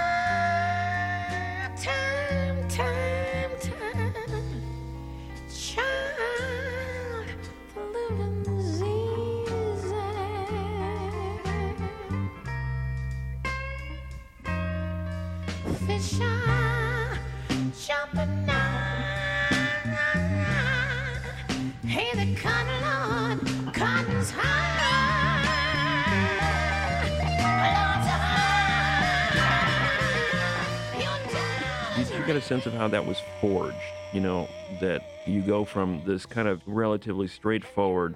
[32.33, 33.77] get a sense of how that was forged
[34.13, 34.49] you know
[34.81, 38.15] that you go from this kind of relatively straightforward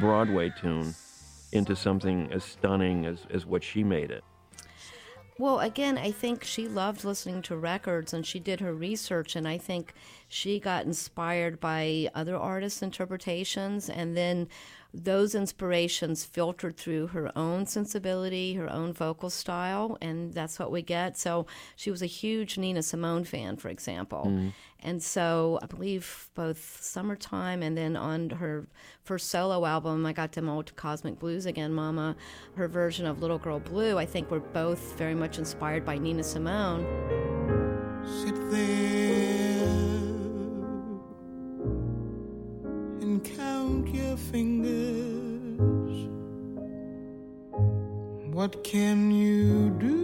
[0.00, 0.94] broadway tune
[1.52, 4.24] into something as stunning as, as what she made it?
[5.38, 9.46] Well, again, I think she loved listening to records and she did her research, and
[9.48, 9.92] I think
[10.28, 14.48] she got inspired by other artists' interpretations, and then
[14.94, 20.82] those inspirations filtered through her own sensibility, her own vocal style, and that's what we
[20.82, 21.16] get.
[21.16, 24.24] So she was a huge Nina Simone fan, for example.
[24.26, 24.48] Mm-hmm.
[24.84, 28.66] And so I believe both Summertime and then on her
[29.04, 32.16] first solo album, I got them old Cosmic Blues again, Mama,
[32.56, 36.24] her version of Little Girl Blue, I think were both very much inspired by Nina
[36.24, 36.84] Simone.
[38.04, 39.62] Sit there
[43.00, 44.81] and count your fingers.
[48.32, 50.01] What can you do?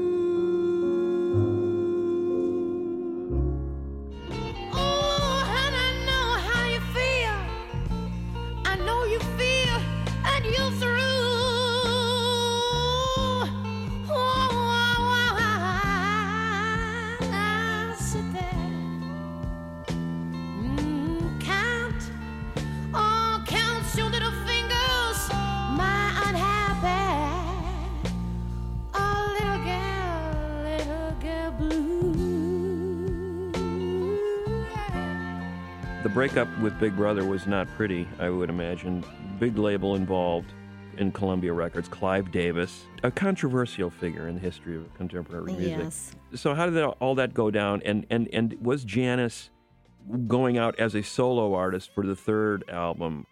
[36.18, 39.04] Breakup with big brother was not pretty i would imagine.
[39.38, 40.52] Big label involved
[40.96, 45.78] in columbia records clive davis a controversial figure in the history of contemporary music.
[45.78, 46.16] Yes.
[46.34, 47.82] so how did that, all that go down?
[47.84, 49.50] And, and, and was janis
[50.26, 53.24] going out as a solo artist for the third album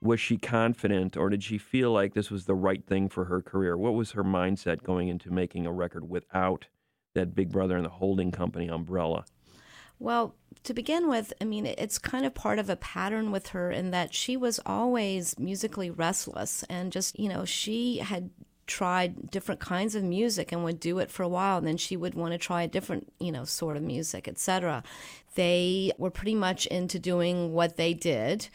[0.00, 3.42] was she confident or did she feel like this was the right thing for her
[3.42, 3.76] career?
[3.76, 6.68] What was her mindset going into making a record without
[7.14, 9.24] that big brother and the holding company umbrella
[9.98, 10.34] Well,
[10.64, 13.90] to begin with, I mean, it's kind of part of a pattern with her in
[13.90, 18.30] that she was always musically restless and just, you know, she had
[18.66, 21.96] tried different kinds of music and would do it for a while and then she
[21.96, 24.82] would want to try a different you know sort of music etc
[25.36, 28.46] they were pretty much into doing what they did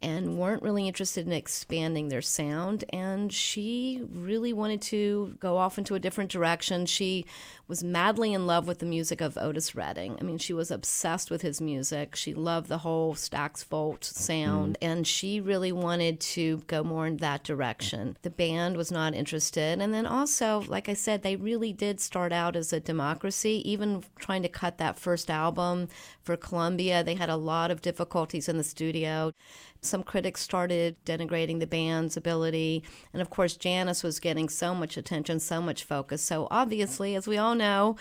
[0.00, 2.84] and weren't really interested in expanding their sound.
[2.90, 6.86] And she really wanted to go off into a different direction.
[6.86, 7.26] She
[7.68, 10.16] was madly in love with the music of Otis Redding.
[10.18, 12.16] I mean, she was obsessed with his music.
[12.16, 14.90] She loved the whole Stax Volt sound, mm-hmm.
[14.90, 18.16] and she really wanted to go more in that direction.
[18.22, 19.80] The band was not interested.
[19.82, 24.02] And then also, like I said, they really did start out as a democracy, even
[24.18, 25.88] trying to cut that first album
[26.22, 27.04] for Columbia.
[27.04, 29.32] They had a lot of difficulties in the studio.
[29.80, 32.82] Some critics started denigrating the band's ability.
[33.12, 36.20] And of course, Janis was getting so much attention, so much focus.
[36.20, 37.96] So obviously, as we all know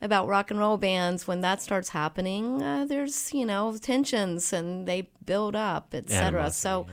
[0.00, 4.88] about rock and roll bands, when that starts happening, uh, there's, you know, tensions and
[4.88, 6.50] they build up, etc.
[6.50, 6.86] So,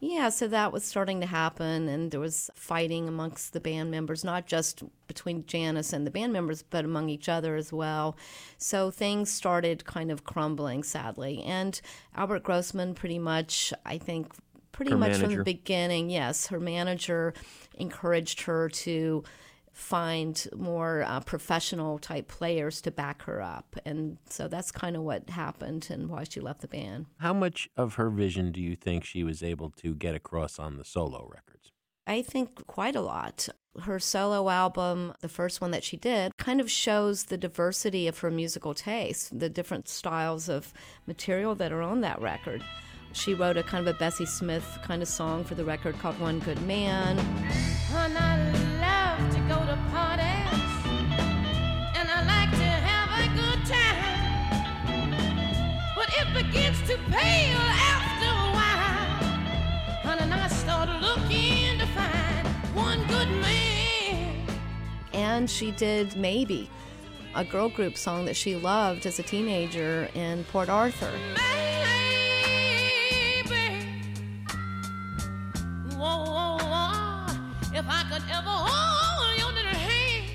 [0.00, 4.24] yeah, so that was starting to happen, and there was fighting amongst the band members,
[4.24, 8.16] not just between Janis and the band members, but among each other as well.
[8.56, 11.42] So things started kind of crumbling, sadly.
[11.42, 11.78] And
[12.16, 14.32] Albert Grossman, pretty much, I think,
[14.72, 17.34] pretty Her much from the beginning, yes, her manager
[17.74, 19.22] encouraged her to
[19.72, 23.76] find more uh, professional type players to back her up.
[23.84, 27.06] And so that's kind of what happened and why she left the band.
[27.18, 30.76] How much of her vision do you think she was able to get across on
[30.76, 31.72] the solo records?
[32.06, 33.48] I think quite a lot.
[33.82, 38.18] Her solo album, the first one that she did, kind of shows the diversity of
[38.18, 40.72] her musical taste, the different styles of
[41.06, 42.64] material that are on that record.
[43.12, 46.18] She wrote a kind of a Bessie Smith kind of song for the record called
[46.20, 47.16] One Good Man.
[56.90, 64.44] To pale after a while, and I start looking to find one good man.
[65.12, 66.68] And she did Maybe,
[67.36, 71.12] a girl group song that she loved as a teenager in Port Arthur.
[71.36, 71.46] Baby,
[75.94, 77.26] whoa, whoa, whoa,
[77.72, 80.26] if I could ever hold your little hand.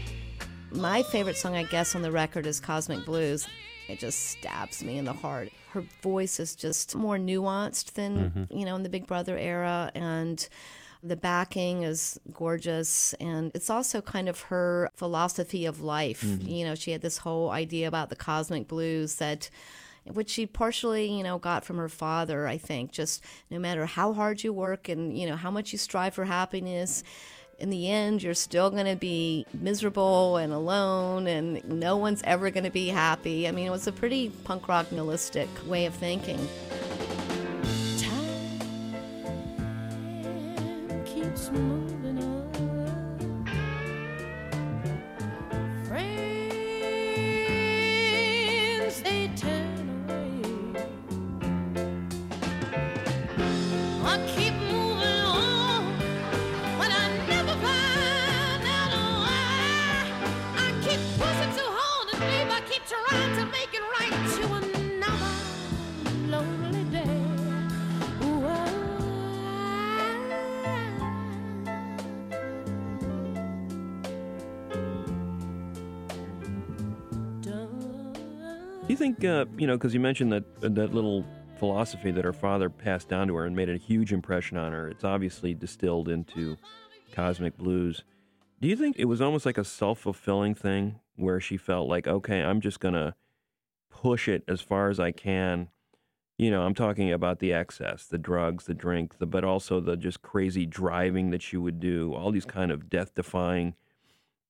[0.71, 3.45] My favorite song, I guess, on the record is Cosmic Blues.
[3.87, 5.49] It just stabs me in the heart.
[5.71, 8.57] Her voice is just more nuanced than, mm-hmm.
[8.57, 9.91] you know, in the Big Brother era.
[9.93, 10.47] And
[11.03, 13.13] the backing is gorgeous.
[13.15, 16.21] And it's also kind of her philosophy of life.
[16.21, 16.47] Mm-hmm.
[16.47, 19.49] You know, she had this whole idea about the cosmic blues that
[20.13, 22.91] which she partially, you know, got from her father, I think.
[22.91, 26.25] Just no matter how hard you work and, you know, how much you strive for
[26.25, 27.03] happiness,
[27.57, 32.49] in the end, you're still going to be miserable and alone, and no one's ever
[32.51, 33.47] going to be happy.
[33.47, 36.47] I mean, it was a pretty punk rock nihilistic way of thinking.
[37.97, 38.61] Time
[41.05, 41.94] keeps moving
[79.05, 81.23] think, uh, you know, because you mentioned that that little
[81.57, 84.87] philosophy that her father passed down to her and made a huge impression on her.
[84.87, 86.57] It's obviously distilled into
[87.13, 88.03] Cosmic Blues.
[88.59, 92.07] Do you think it was almost like a self fulfilling thing where she felt like,
[92.07, 93.15] okay, I'm just gonna
[93.91, 95.69] push it as far as I can?
[96.39, 99.95] You know, I'm talking about the excess, the drugs, the drink, the, but also the
[99.95, 103.75] just crazy driving that she would do, all these kind of death defying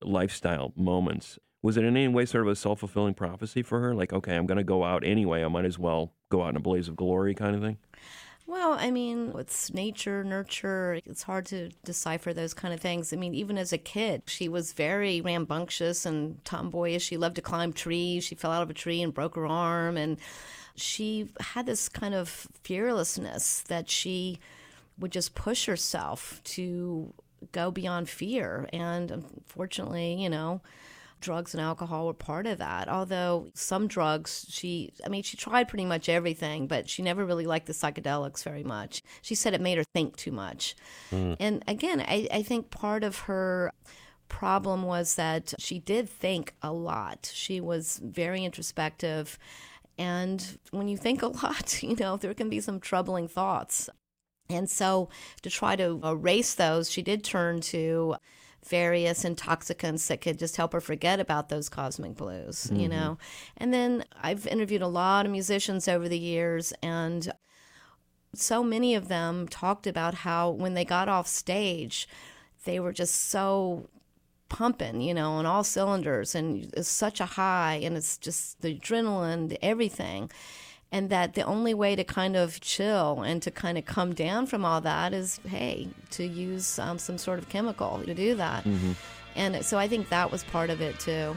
[0.02, 1.38] lifestyle moments.
[1.66, 3.92] Was it in any way sort of a self fulfilling prophecy for her?
[3.92, 5.42] Like, okay, I'm going to go out anyway.
[5.42, 7.78] I might as well go out in a blaze of glory kind of thing?
[8.46, 11.00] Well, I mean, it's nature, nurture.
[11.04, 13.12] It's hard to decipher those kind of things.
[13.12, 17.02] I mean, even as a kid, she was very rambunctious and tomboyish.
[17.02, 18.22] She loved to climb trees.
[18.22, 19.96] She fell out of a tree and broke her arm.
[19.96, 20.18] And
[20.76, 24.38] she had this kind of fearlessness that she
[25.00, 27.12] would just push herself to
[27.50, 28.68] go beyond fear.
[28.72, 30.60] And unfortunately, you know,
[31.20, 32.88] drugs and alcohol were part of that.
[32.88, 37.46] Although some drugs, she, I mean, she tried pretty much everything, but she never really
[37.46, 39.02] liked the psychedelics very much.
[39.22, 40.76] She said it made her think too much.
[41.10, 41.34] Hmm.
[41.40, 43.72] And again, I, I think part of her
[44.28, 47.30] problem was that she did think a lot.
[47.32, 49.38] She was very introspective
[49.98, 53.88] And when you think a lot, you know, there can be some troubling thoughts.
[54.48, 55.08] And so,
[55.42, 58.16] to try to erase those, she did turn to
[58.68, 62.90] various intoxicants that could just help her forget about those cosmic blues, you mm-hmm.
[62.90, 63.18] know.
[63.56, 67.32] And then I've interviewed a lot of musicians over the years, and
[68.34, 72.08] so many of them talked about how when they got off stage,
[72.64, 73.88] they were just so
[74.48, 78.78] pumping, you know, on all cylinders, and it's such a high, and it's just the
[78.78, 80.30] adrenaline, everything.
[80.92, 84.46] And that the only way to kind of chill and to kind of come down
[84.46, 88.64] from all that is, hey, to use um, some sort of chemical to do that.
[89.34, 91.34] And so I think that was part of it too.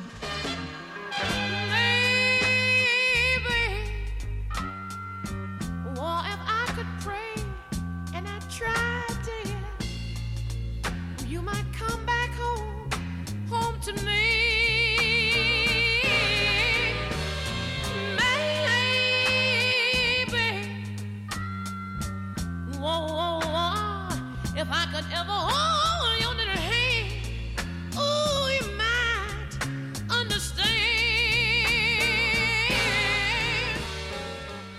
[25.00, 27.24] If ever hold your little hand,
[27.96, 29.48] ooh, you might
[30.10, 30.68] understand.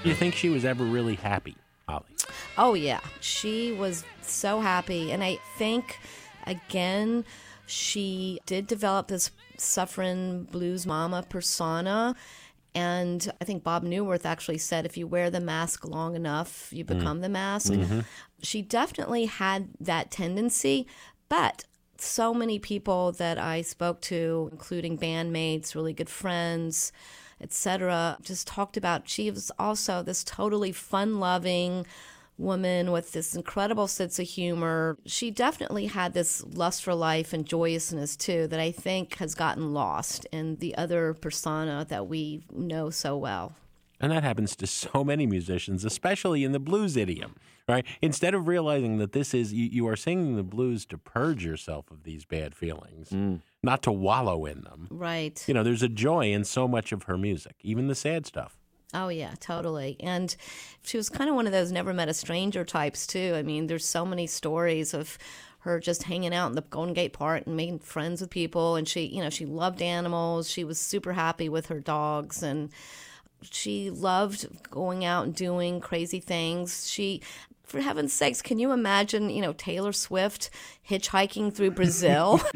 [0.03, 1.57] Do you think she was ever really happy,
[1.89, 2.05] Holly?
[2.59, 3.01] Oh, yeah.
[3.21, 5.11] She was so happy.
[5.11, 5.99] And I think,
[6.47, 7.25] again,
[7.65, 12.15] she did develop this suffering blues mama persona.
[12.75, 16.85] And I think Bob Neuwirth actually said if you wear the mask long enough, you
[16.85, 17.73] become the mask.
[17.73, 18.01] Mm-hmm.
[18.43, 20.87] She definitely had that tendency,
[21.29, 21.65] but
[21.99, 26.93] so many people that I spoke to, including bandmates, really good friends,
[27.41, 31.87] etc., just talked about she was also this totally fun-loving
[32.39, 34.97] woman with this incredible sense of humor.
[35.05, 39.75] She definitely had this lust for life and joyousness too that I think has gotten
[39.75, 43.53] lost in the other persona that we know so well.
[44.01, 47.37] And that happens to so many musicians, especially in the blues idiom,
[47.69, 47.85] right?
[48.01, 51.91] Instead of realizing that this is, you, you are singing the blues to purge yourself
[51.91, 53.41] of these bad feelings, mm.
[53.63, 54.89] not to wallow in them.
[54.91, 55.43] Right.
[55.47, 58.57] You know, there's a joy in so much of her music, even the sad stuff.
[58.93, 59.97] Oh yeah, totally.
[60.01, 60.35] And
[60.83, 63.35] she was kind of one of those never met a stranger types too.
[63.37, 65.17] I mean, there's so many stories of
[65.61, 68.89] her just hanging out in the Golden Gate Park and making friends with people and
[68.89, 70.51] she, you know, she loved animals.
[70.51, 72.71] She was super happy with her dogs and
[73.43, 76.89] she loved going out and doing crazy things.
[76.89, 77.23] She
[77.71, 80.51] for heaven's sakes, can you imagine, you know, Taylor Swift
[80.89, 82.39] hitchhiking through Brazil?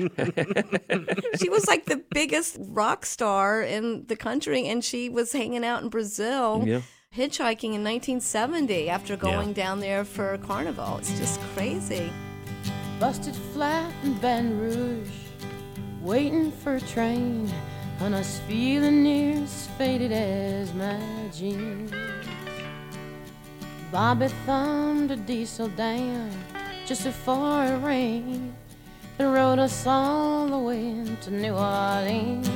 [1.41, 5.85] she was like the biggest rock star in the country, and she was hanging out
[5.85, 6.65] in Brazil.
[6.67, 6.81] Yeah.
[7.15, 10.99] Hitchhiking in 1970 after going down there for Carnival.
[10.99, 12.13] It's just crazy.
[12.99, 15.09] Busted flat in Baton Rouge,
[16.03, 17.49] waiting for a train,
[18.01, 21.01] and I was feeling near as faded as my
[21.33, 21.93] jeans.
[23.91, 26.31] Bobby thumbed a diesel down
[26.85, 28.55] just before it rained
[29.19, 32.51] and rode us all the way to New Orleans.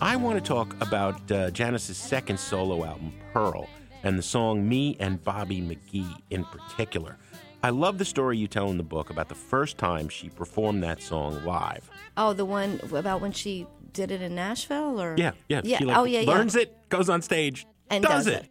[0.00, 3.68] I want to talk about uh, Janis's second solo album, Pearl,
[4.02, 7.16] and the song Me and Bobby McGee in particular.
[7.62, 10.82] I love the story you tell in the book about the first time she performed
[10.82, 11.88] that song live.
[12.16, 15.62] Oh, the one about when she did it in Nashville, or Yeah, yeah.
[15.64, 15.78] yeah.
[15.78, 16.30] She like, oh, yeah, yeah.
[16.30, 18.48] learns it, goes on stage, and does, does, it.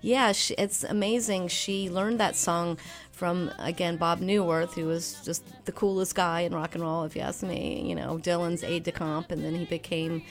[0.00, 1.48] Yeah, she, it's amazing.
[1.48, 2.78] She learned that song
[3.12, 7.14] from again Bob Neuwirth, who was just the coolest guy in rock and roll, if
[7.14, 7.88] you ask me.
[7.88, 10.22] You know, Dylan's aide de camp, and then he became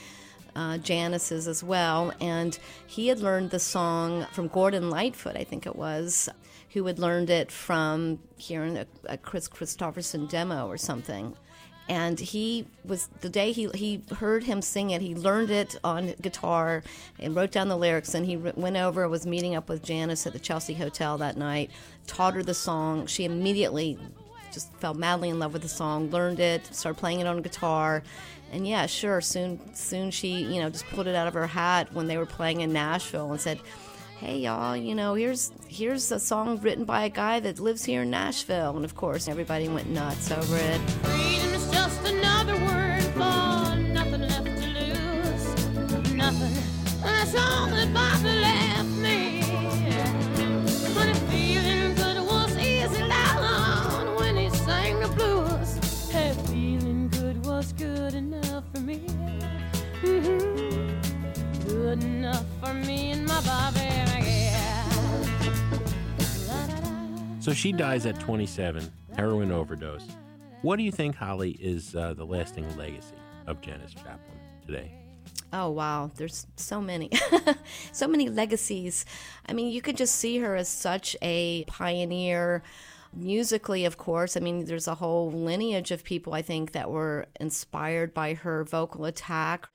[0.54, 2.12] uh, Janis's as well.
[2.20, 6.28] And he had learned the song from Gordon Lightfoot, I think it was,
[6.70, 11.34] who had learned it from hearing a, a Kris Kristofferson demo or something
[11.88, 16.14] and he was the day he he heard him sing it he learned it on
[16.20, 16.82] guitar
[17.18, 18.14] and wrote down the lyrics.
[18.14, 21.70] And he went over was meeting up with Janis at the Chelsea Hotel that night
[22.06, 23.06] taught her the song.
[23.06, 23.98] She immediately
[24.52, 28.02] just fell madly in love with the song learned it started playing it on guitar.
[28.52, 31.92] And yeah sure soon soon she you know just pulled it out of her hat
[31.92, 33.58] when they were playing in Nashville and said
[34.22, 38.02] hey y'all you know here's here's a song written by a guy that lives here
[38.02, 38.76] in Nashville.
[38.76, 40.80] And of course everybody went nuts over it.
[61.66, 64.01] Good enough for me and my Bobby.
[67.42, 70.06] So she dies at 27, heroin overdose.
[70.60, 73.16] What do you think, Holly, is uh, the lasting legacy
[73.48, 74.92] of Janis Joplin today?
[75.52, 77.10] Oh wow, there's so many,
[77.92, 79.04] so many legacies.
[79.44, 82.62] I mean, you could just see her as such a pioneer.
[83.12, 87.26] Musically, of course, I mean, there's a whole lineage of people I think that were
[87.40, 89.68] inspired by her vocal attack,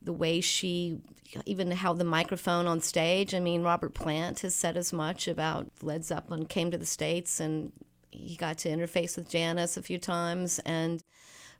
[0.00, 1.00] the way she
[1.46, 3.34] even how the microphone on stage.
[3.34, 7.40] I mean, Robert Plant has said as much about Led Zeppelin came to the States
[7.40, 7.72] and
[8.10, 11.02] he got to interface with Janis a few times and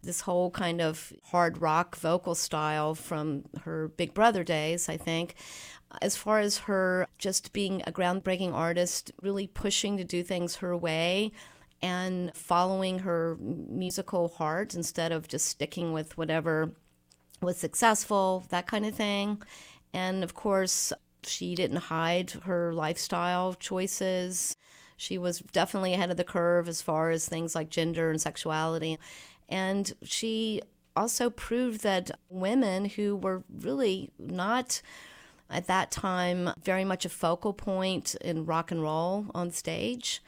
[0.03, 5.35] this whole kind of hard rock vocal style from her Big Brother days, I think.
[6.03, 10.77] As far as her just being a groundbreaking artist, really pushing to do things her
[10.77, 11.33] way
[11.81, 16.73] and following her musical heart instead of just sticking with whatever
[17.41, 19.43] was successful, that kind of thing.
[19.93, 24.57] And of course, she didn't hide her lifestyle choices.
[24.97, 28.99] She was definitely ahead of the curve as far as things like gender and sexuality.
[29.49, 30.63] And she
[30.97, 34.83] also proved that women who were really not
[35.51, 40.23] at that time very much a focal point in rock and roll on stage,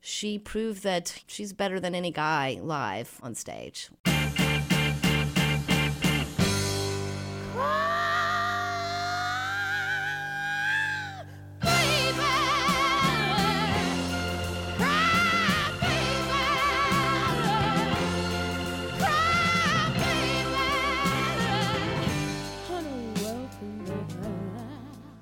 [0.00, 3.90] she proved that she's better than any guy live on stage.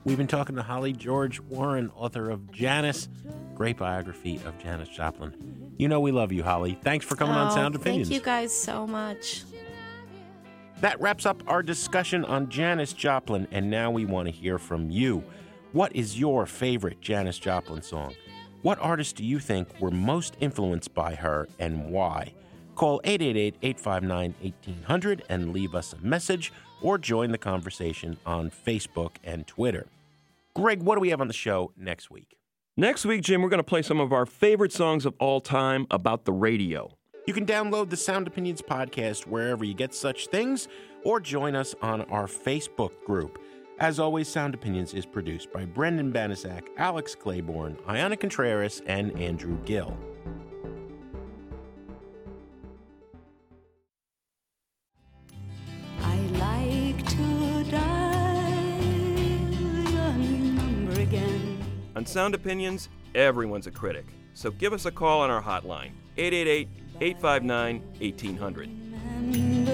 [0.08, 3.10] We've been talking to Holly George Warren, author of Janis,
[3.54, 5.34] great biography of Janis Joplin.
[5.76, 6.78] You know we love you, Holly.
[6.82, 8.08] Thanks for coming on Oh, Sound Opinions.
[8.08, 9.42] Thank you guys so much.
[10.80, 14.88] That wraps up our discussion on Janis Joplin, and now we want to hear from
[14.88, 15.22] you.
[15.72, 18.14] What is your favorite Janis Joplin song?
[18.62, 22.32] What artists do you think were most influenced by her and why?
[22.76, 26.50] Call 888 859 1800 and leave us a message
[26.80, 29.86] or join the conversation on Facebook and Twitter.
[30.58, 32.36] Greg, what do we have on the show next week?
[32.76, 35.86] Next week, Jim, we're going to play some of our favorite songs of all time
[35.88, 36.98] about the radio.
[37.28, 40.66] You can download the Sound Opinions podcast wherever you get such things
[41.04, 43.40] or join us on our Facebook group.
[43.78, 49.58] As always, Sound Opinions is produced by Brendan Banaszak, Alex Claiborne, Ayana Contreras, and Andrew
[49.64, 49.96] Gill.
[62.08, 64.06] Sound Opinions, everyone's a critic.
[64.32, 66.66] So give us a call on our hotline, 888
[67.02, 68.68] 859 1800.
[69.20, 69.72] Remember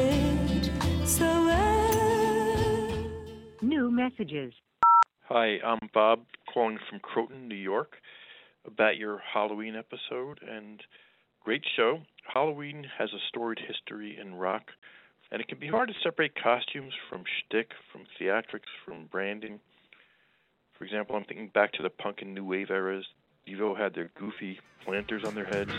[0.00, 0.70] it
[1.06, 3.10] so well.
[3.60, 4.54] New messages.
[5.28, 6.20] Hi, I'm Bob
[6.52, 7.96] calling from Croton, New York,
[8.66, 10.82] about your Halloween episode and
[11.44, 11.98] great show.
[12.32, 14.70] Halloween has a storied history in rock,
[15.30, 19.60] and it can be hard to separate costumes from shtick, from theatrics, from branding.
[20.78, 23.06] For example, I'm thinking back to the punk and new wave eras.
[23.46, 25.70] Devo had their goofy planters on their heads.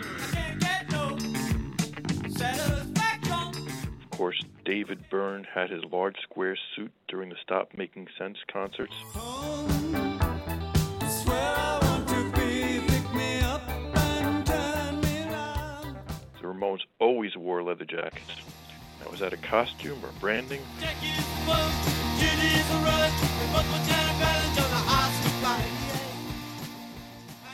[4.03, 8.93] Of course, David Byrne had his large square suit during the Stop Making Sense concerts.
[16.39, 18.31] The Ramones always wore leather jackets.
[19.03, 20.61] Now, was that a costume or branding?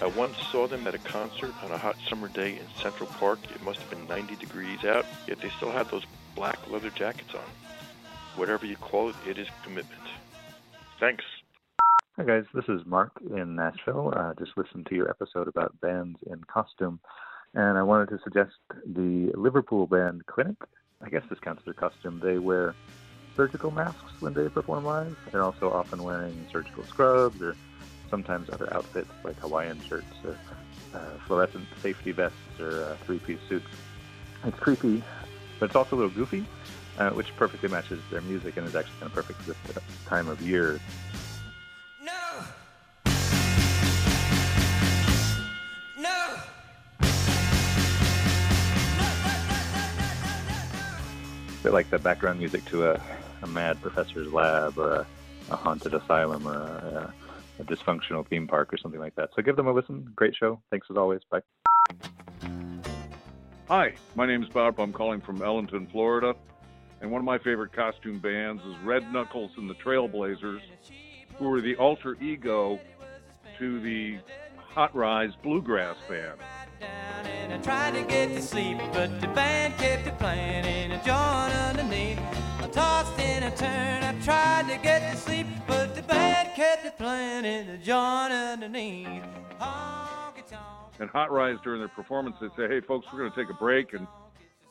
[0.01, 3.37] I once saw them at a concert on a hot summer day in Central Park.
[3.53, 7.35] It must have been 90 degrees out, yet they still had those black leather jackets
[7.35, 7.43] on.
[8.35, 10.01] Whatever you call it, it is commitment.
[10.99, 11.23] Thanks.
[12.17, 14.11] Hi guys, this is Mark in Nashville.
[14.15, 16.99] Uh, just listened to your episode about bands in costume,
[17.53, 20.57] and I wanted to suggest the Liverpool band Clinic.
[21.03, 22.19] I guess this counts as a costume.
[22.23, 22.73] They wear
[23.35, 25.15] surgical masks when they perform live.
[25.31, 27.55] They're also often wearing surgical scrubs or
[28.11, 30.37] sometimes other outfits like Hawaiian shirts or
[30.93, 33.65] uh, fluorescent safety vests or uh, three-piece suits.
[34.43, 35.01] It's creepy,
[35.59, 36.45] but it's also a little goofy,
[36.99, 40.27] uh, which perfectly matches their music and is actually kind of perfect for this time
[40.27, 40.79] of year.
[42.03, 42.11] No!
[51.63, 53.01] bit like the background music to a,
[53.43, 55.07] a mad professor's lab or a,
[55.51, 57.20] a haunted asylum or a, a
[57.63, 59.29] dysfunctional theme park or something like that.
[59.35, 60.11] So give them a listen.
[60.15, 60.59] Great show.
[60.69, 61.21] Thanks as always.
[61.29, 61.41] Bye.
[63.67, 64.79] Hi, my name is Bob.
[64.79, 66.35] I'm calling from Ellenton, Florida.
[67.01, 70.61] And one of my favorite costume bands is Red Knuckles and the Trailblazers,
[71.37, 72.79] who were the alter ego
[73.57, 74.19] to the
[74.57, 76.39] Hot Rize Bluegrass Band.
[76.83, 81.03] And I tried to get to sleep, but the band kept it playing in a
[81.03, 82.19] joint underneath.
[82.59, 84.05] I tossed and I turned.
[84.05, 88.33] I tried to get to sleep, but the band kept it playing in the joint
[88.33, 89.07] underneath.
[90.99, 93.57] And Hot Rize during their performance, they say, "Hey, folks, we're going to take a
[93.57, 94.05] break, and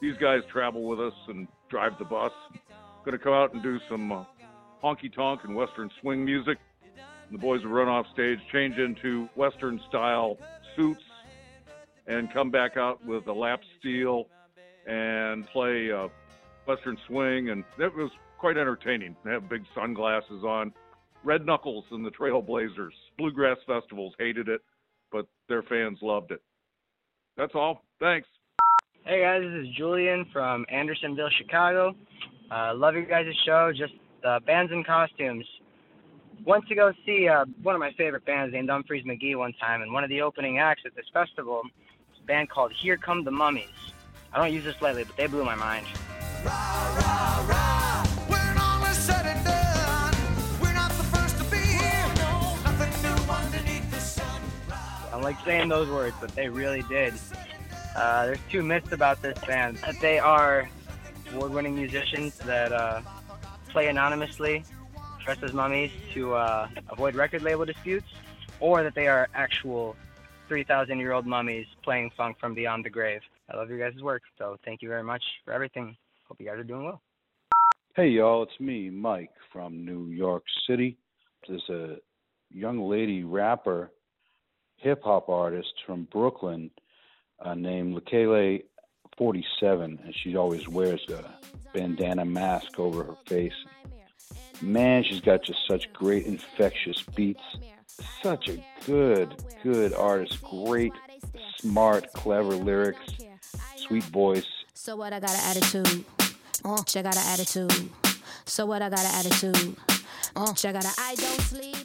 [0.00, 2.32] these guys travel with us and drive the bus.
[3.04, 4.24] Going to come out and do some uh,
[4.82, 6.58] honky tonk and western swing music."
[6.94, 10.38] And the boys will run off stage, change into western style
[10.76, 11.02] suits,
[12.06, 14.26] and come back out with a lap steel
[14.86, 16.08] and play uh,
[16.66, 19.16] western swing, and it was quite entertaining.
[19.24, 20.72] They have big sunglasses on.
[21.22, 24.62] Red Knuckles and the Trailblazers, Bluegrass Festivals hated it,
[25.12, 26.40] but their fans loved it.
[27.36, 27.82] That's all.
[28.00, 28.26] Thanks.
[29.04, 31.94] Hey guys, this is Julian from Andersonville, Chicago.
[32.50, 33.70] Uh, love your guys' show.
[33.76, 33.92] Just
[34.26, 35.44] uh, bands and costumes.
[36.44, 39.82] Went to go see uh, one of my favorite bands named Umphrey's McGee one time,
[39.82, 43.24] and one of the opening acts at this festival was a band called Here Come
[43.24, 43.68] the Mummies.
[44.32, 45.86] I don't use this lately, but they blew my mind.
[48.26, 50.14] When all is said and done,
[50.62, 52.08] we're not the first to be here.
[52.64, 54.40] Nothing new underneath the sun.
[55.12, 57.14] I like saying those words, but they really did.
[57.94, 60.68] Uh, there's two myths about this band that they are
[61.32, 63.02] award-winning musicians that uh,
[63.68, 64.64] play anonymously,
[65.24, 68.06] dress as mummies to uh, avoid record label disputes,
[68.58, 69.96] or that they are actual
[70.48, 73.20] 3,000-year-old mummies playing funk from beyond the grave.
[73.50, 75.96] I love your guys' work, so thank you very much for everything.
[76.28, 77.00] Hope you guys are doing well.
[77.96, 80.96] Hey y'all, it's me, Mike from New York City.
[81.48, 81.96] There's a
[82.50, 83.90] young lady rapper,
[84.76, 86.70] hip hop artist from Brooklyn
[87.40, 88.62] uh, named Lekele
[89.18, 91.34] 47, and she always wears a
[91.74, 93.52] bandana mask over her face.
[94.62, 97.42] Man, she's got just such great infectious beats.
[98.22, 100.42] Such a good, good artist.
[100.42, 100.92] Great,
[101.58, 103.00] smart, clever lyrics,
[103.76, 104.46] sweet voice.
[104.74, 105.12] So what?
[105.12, 106.04] I got an attitude.
[106.64, 107.90] Uh, I got an attitude.
[108.44, 108.82] So what?
[108.82, 109.76] I got an attitude.
[110.36, 111.76] Uh, I got a I don't sleep.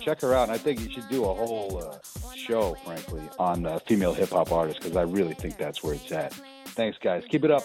[0.00, 1.98] Check her out, and I think you should do a whole uh,
[2.34, 6.10] show, frankly, on uh, female hip hop artists because I really think that's where it's
[6.10, 6.32] at.
[6.68, 7.22] Thanks, guys.
[7.28, 7.64] Keep it up.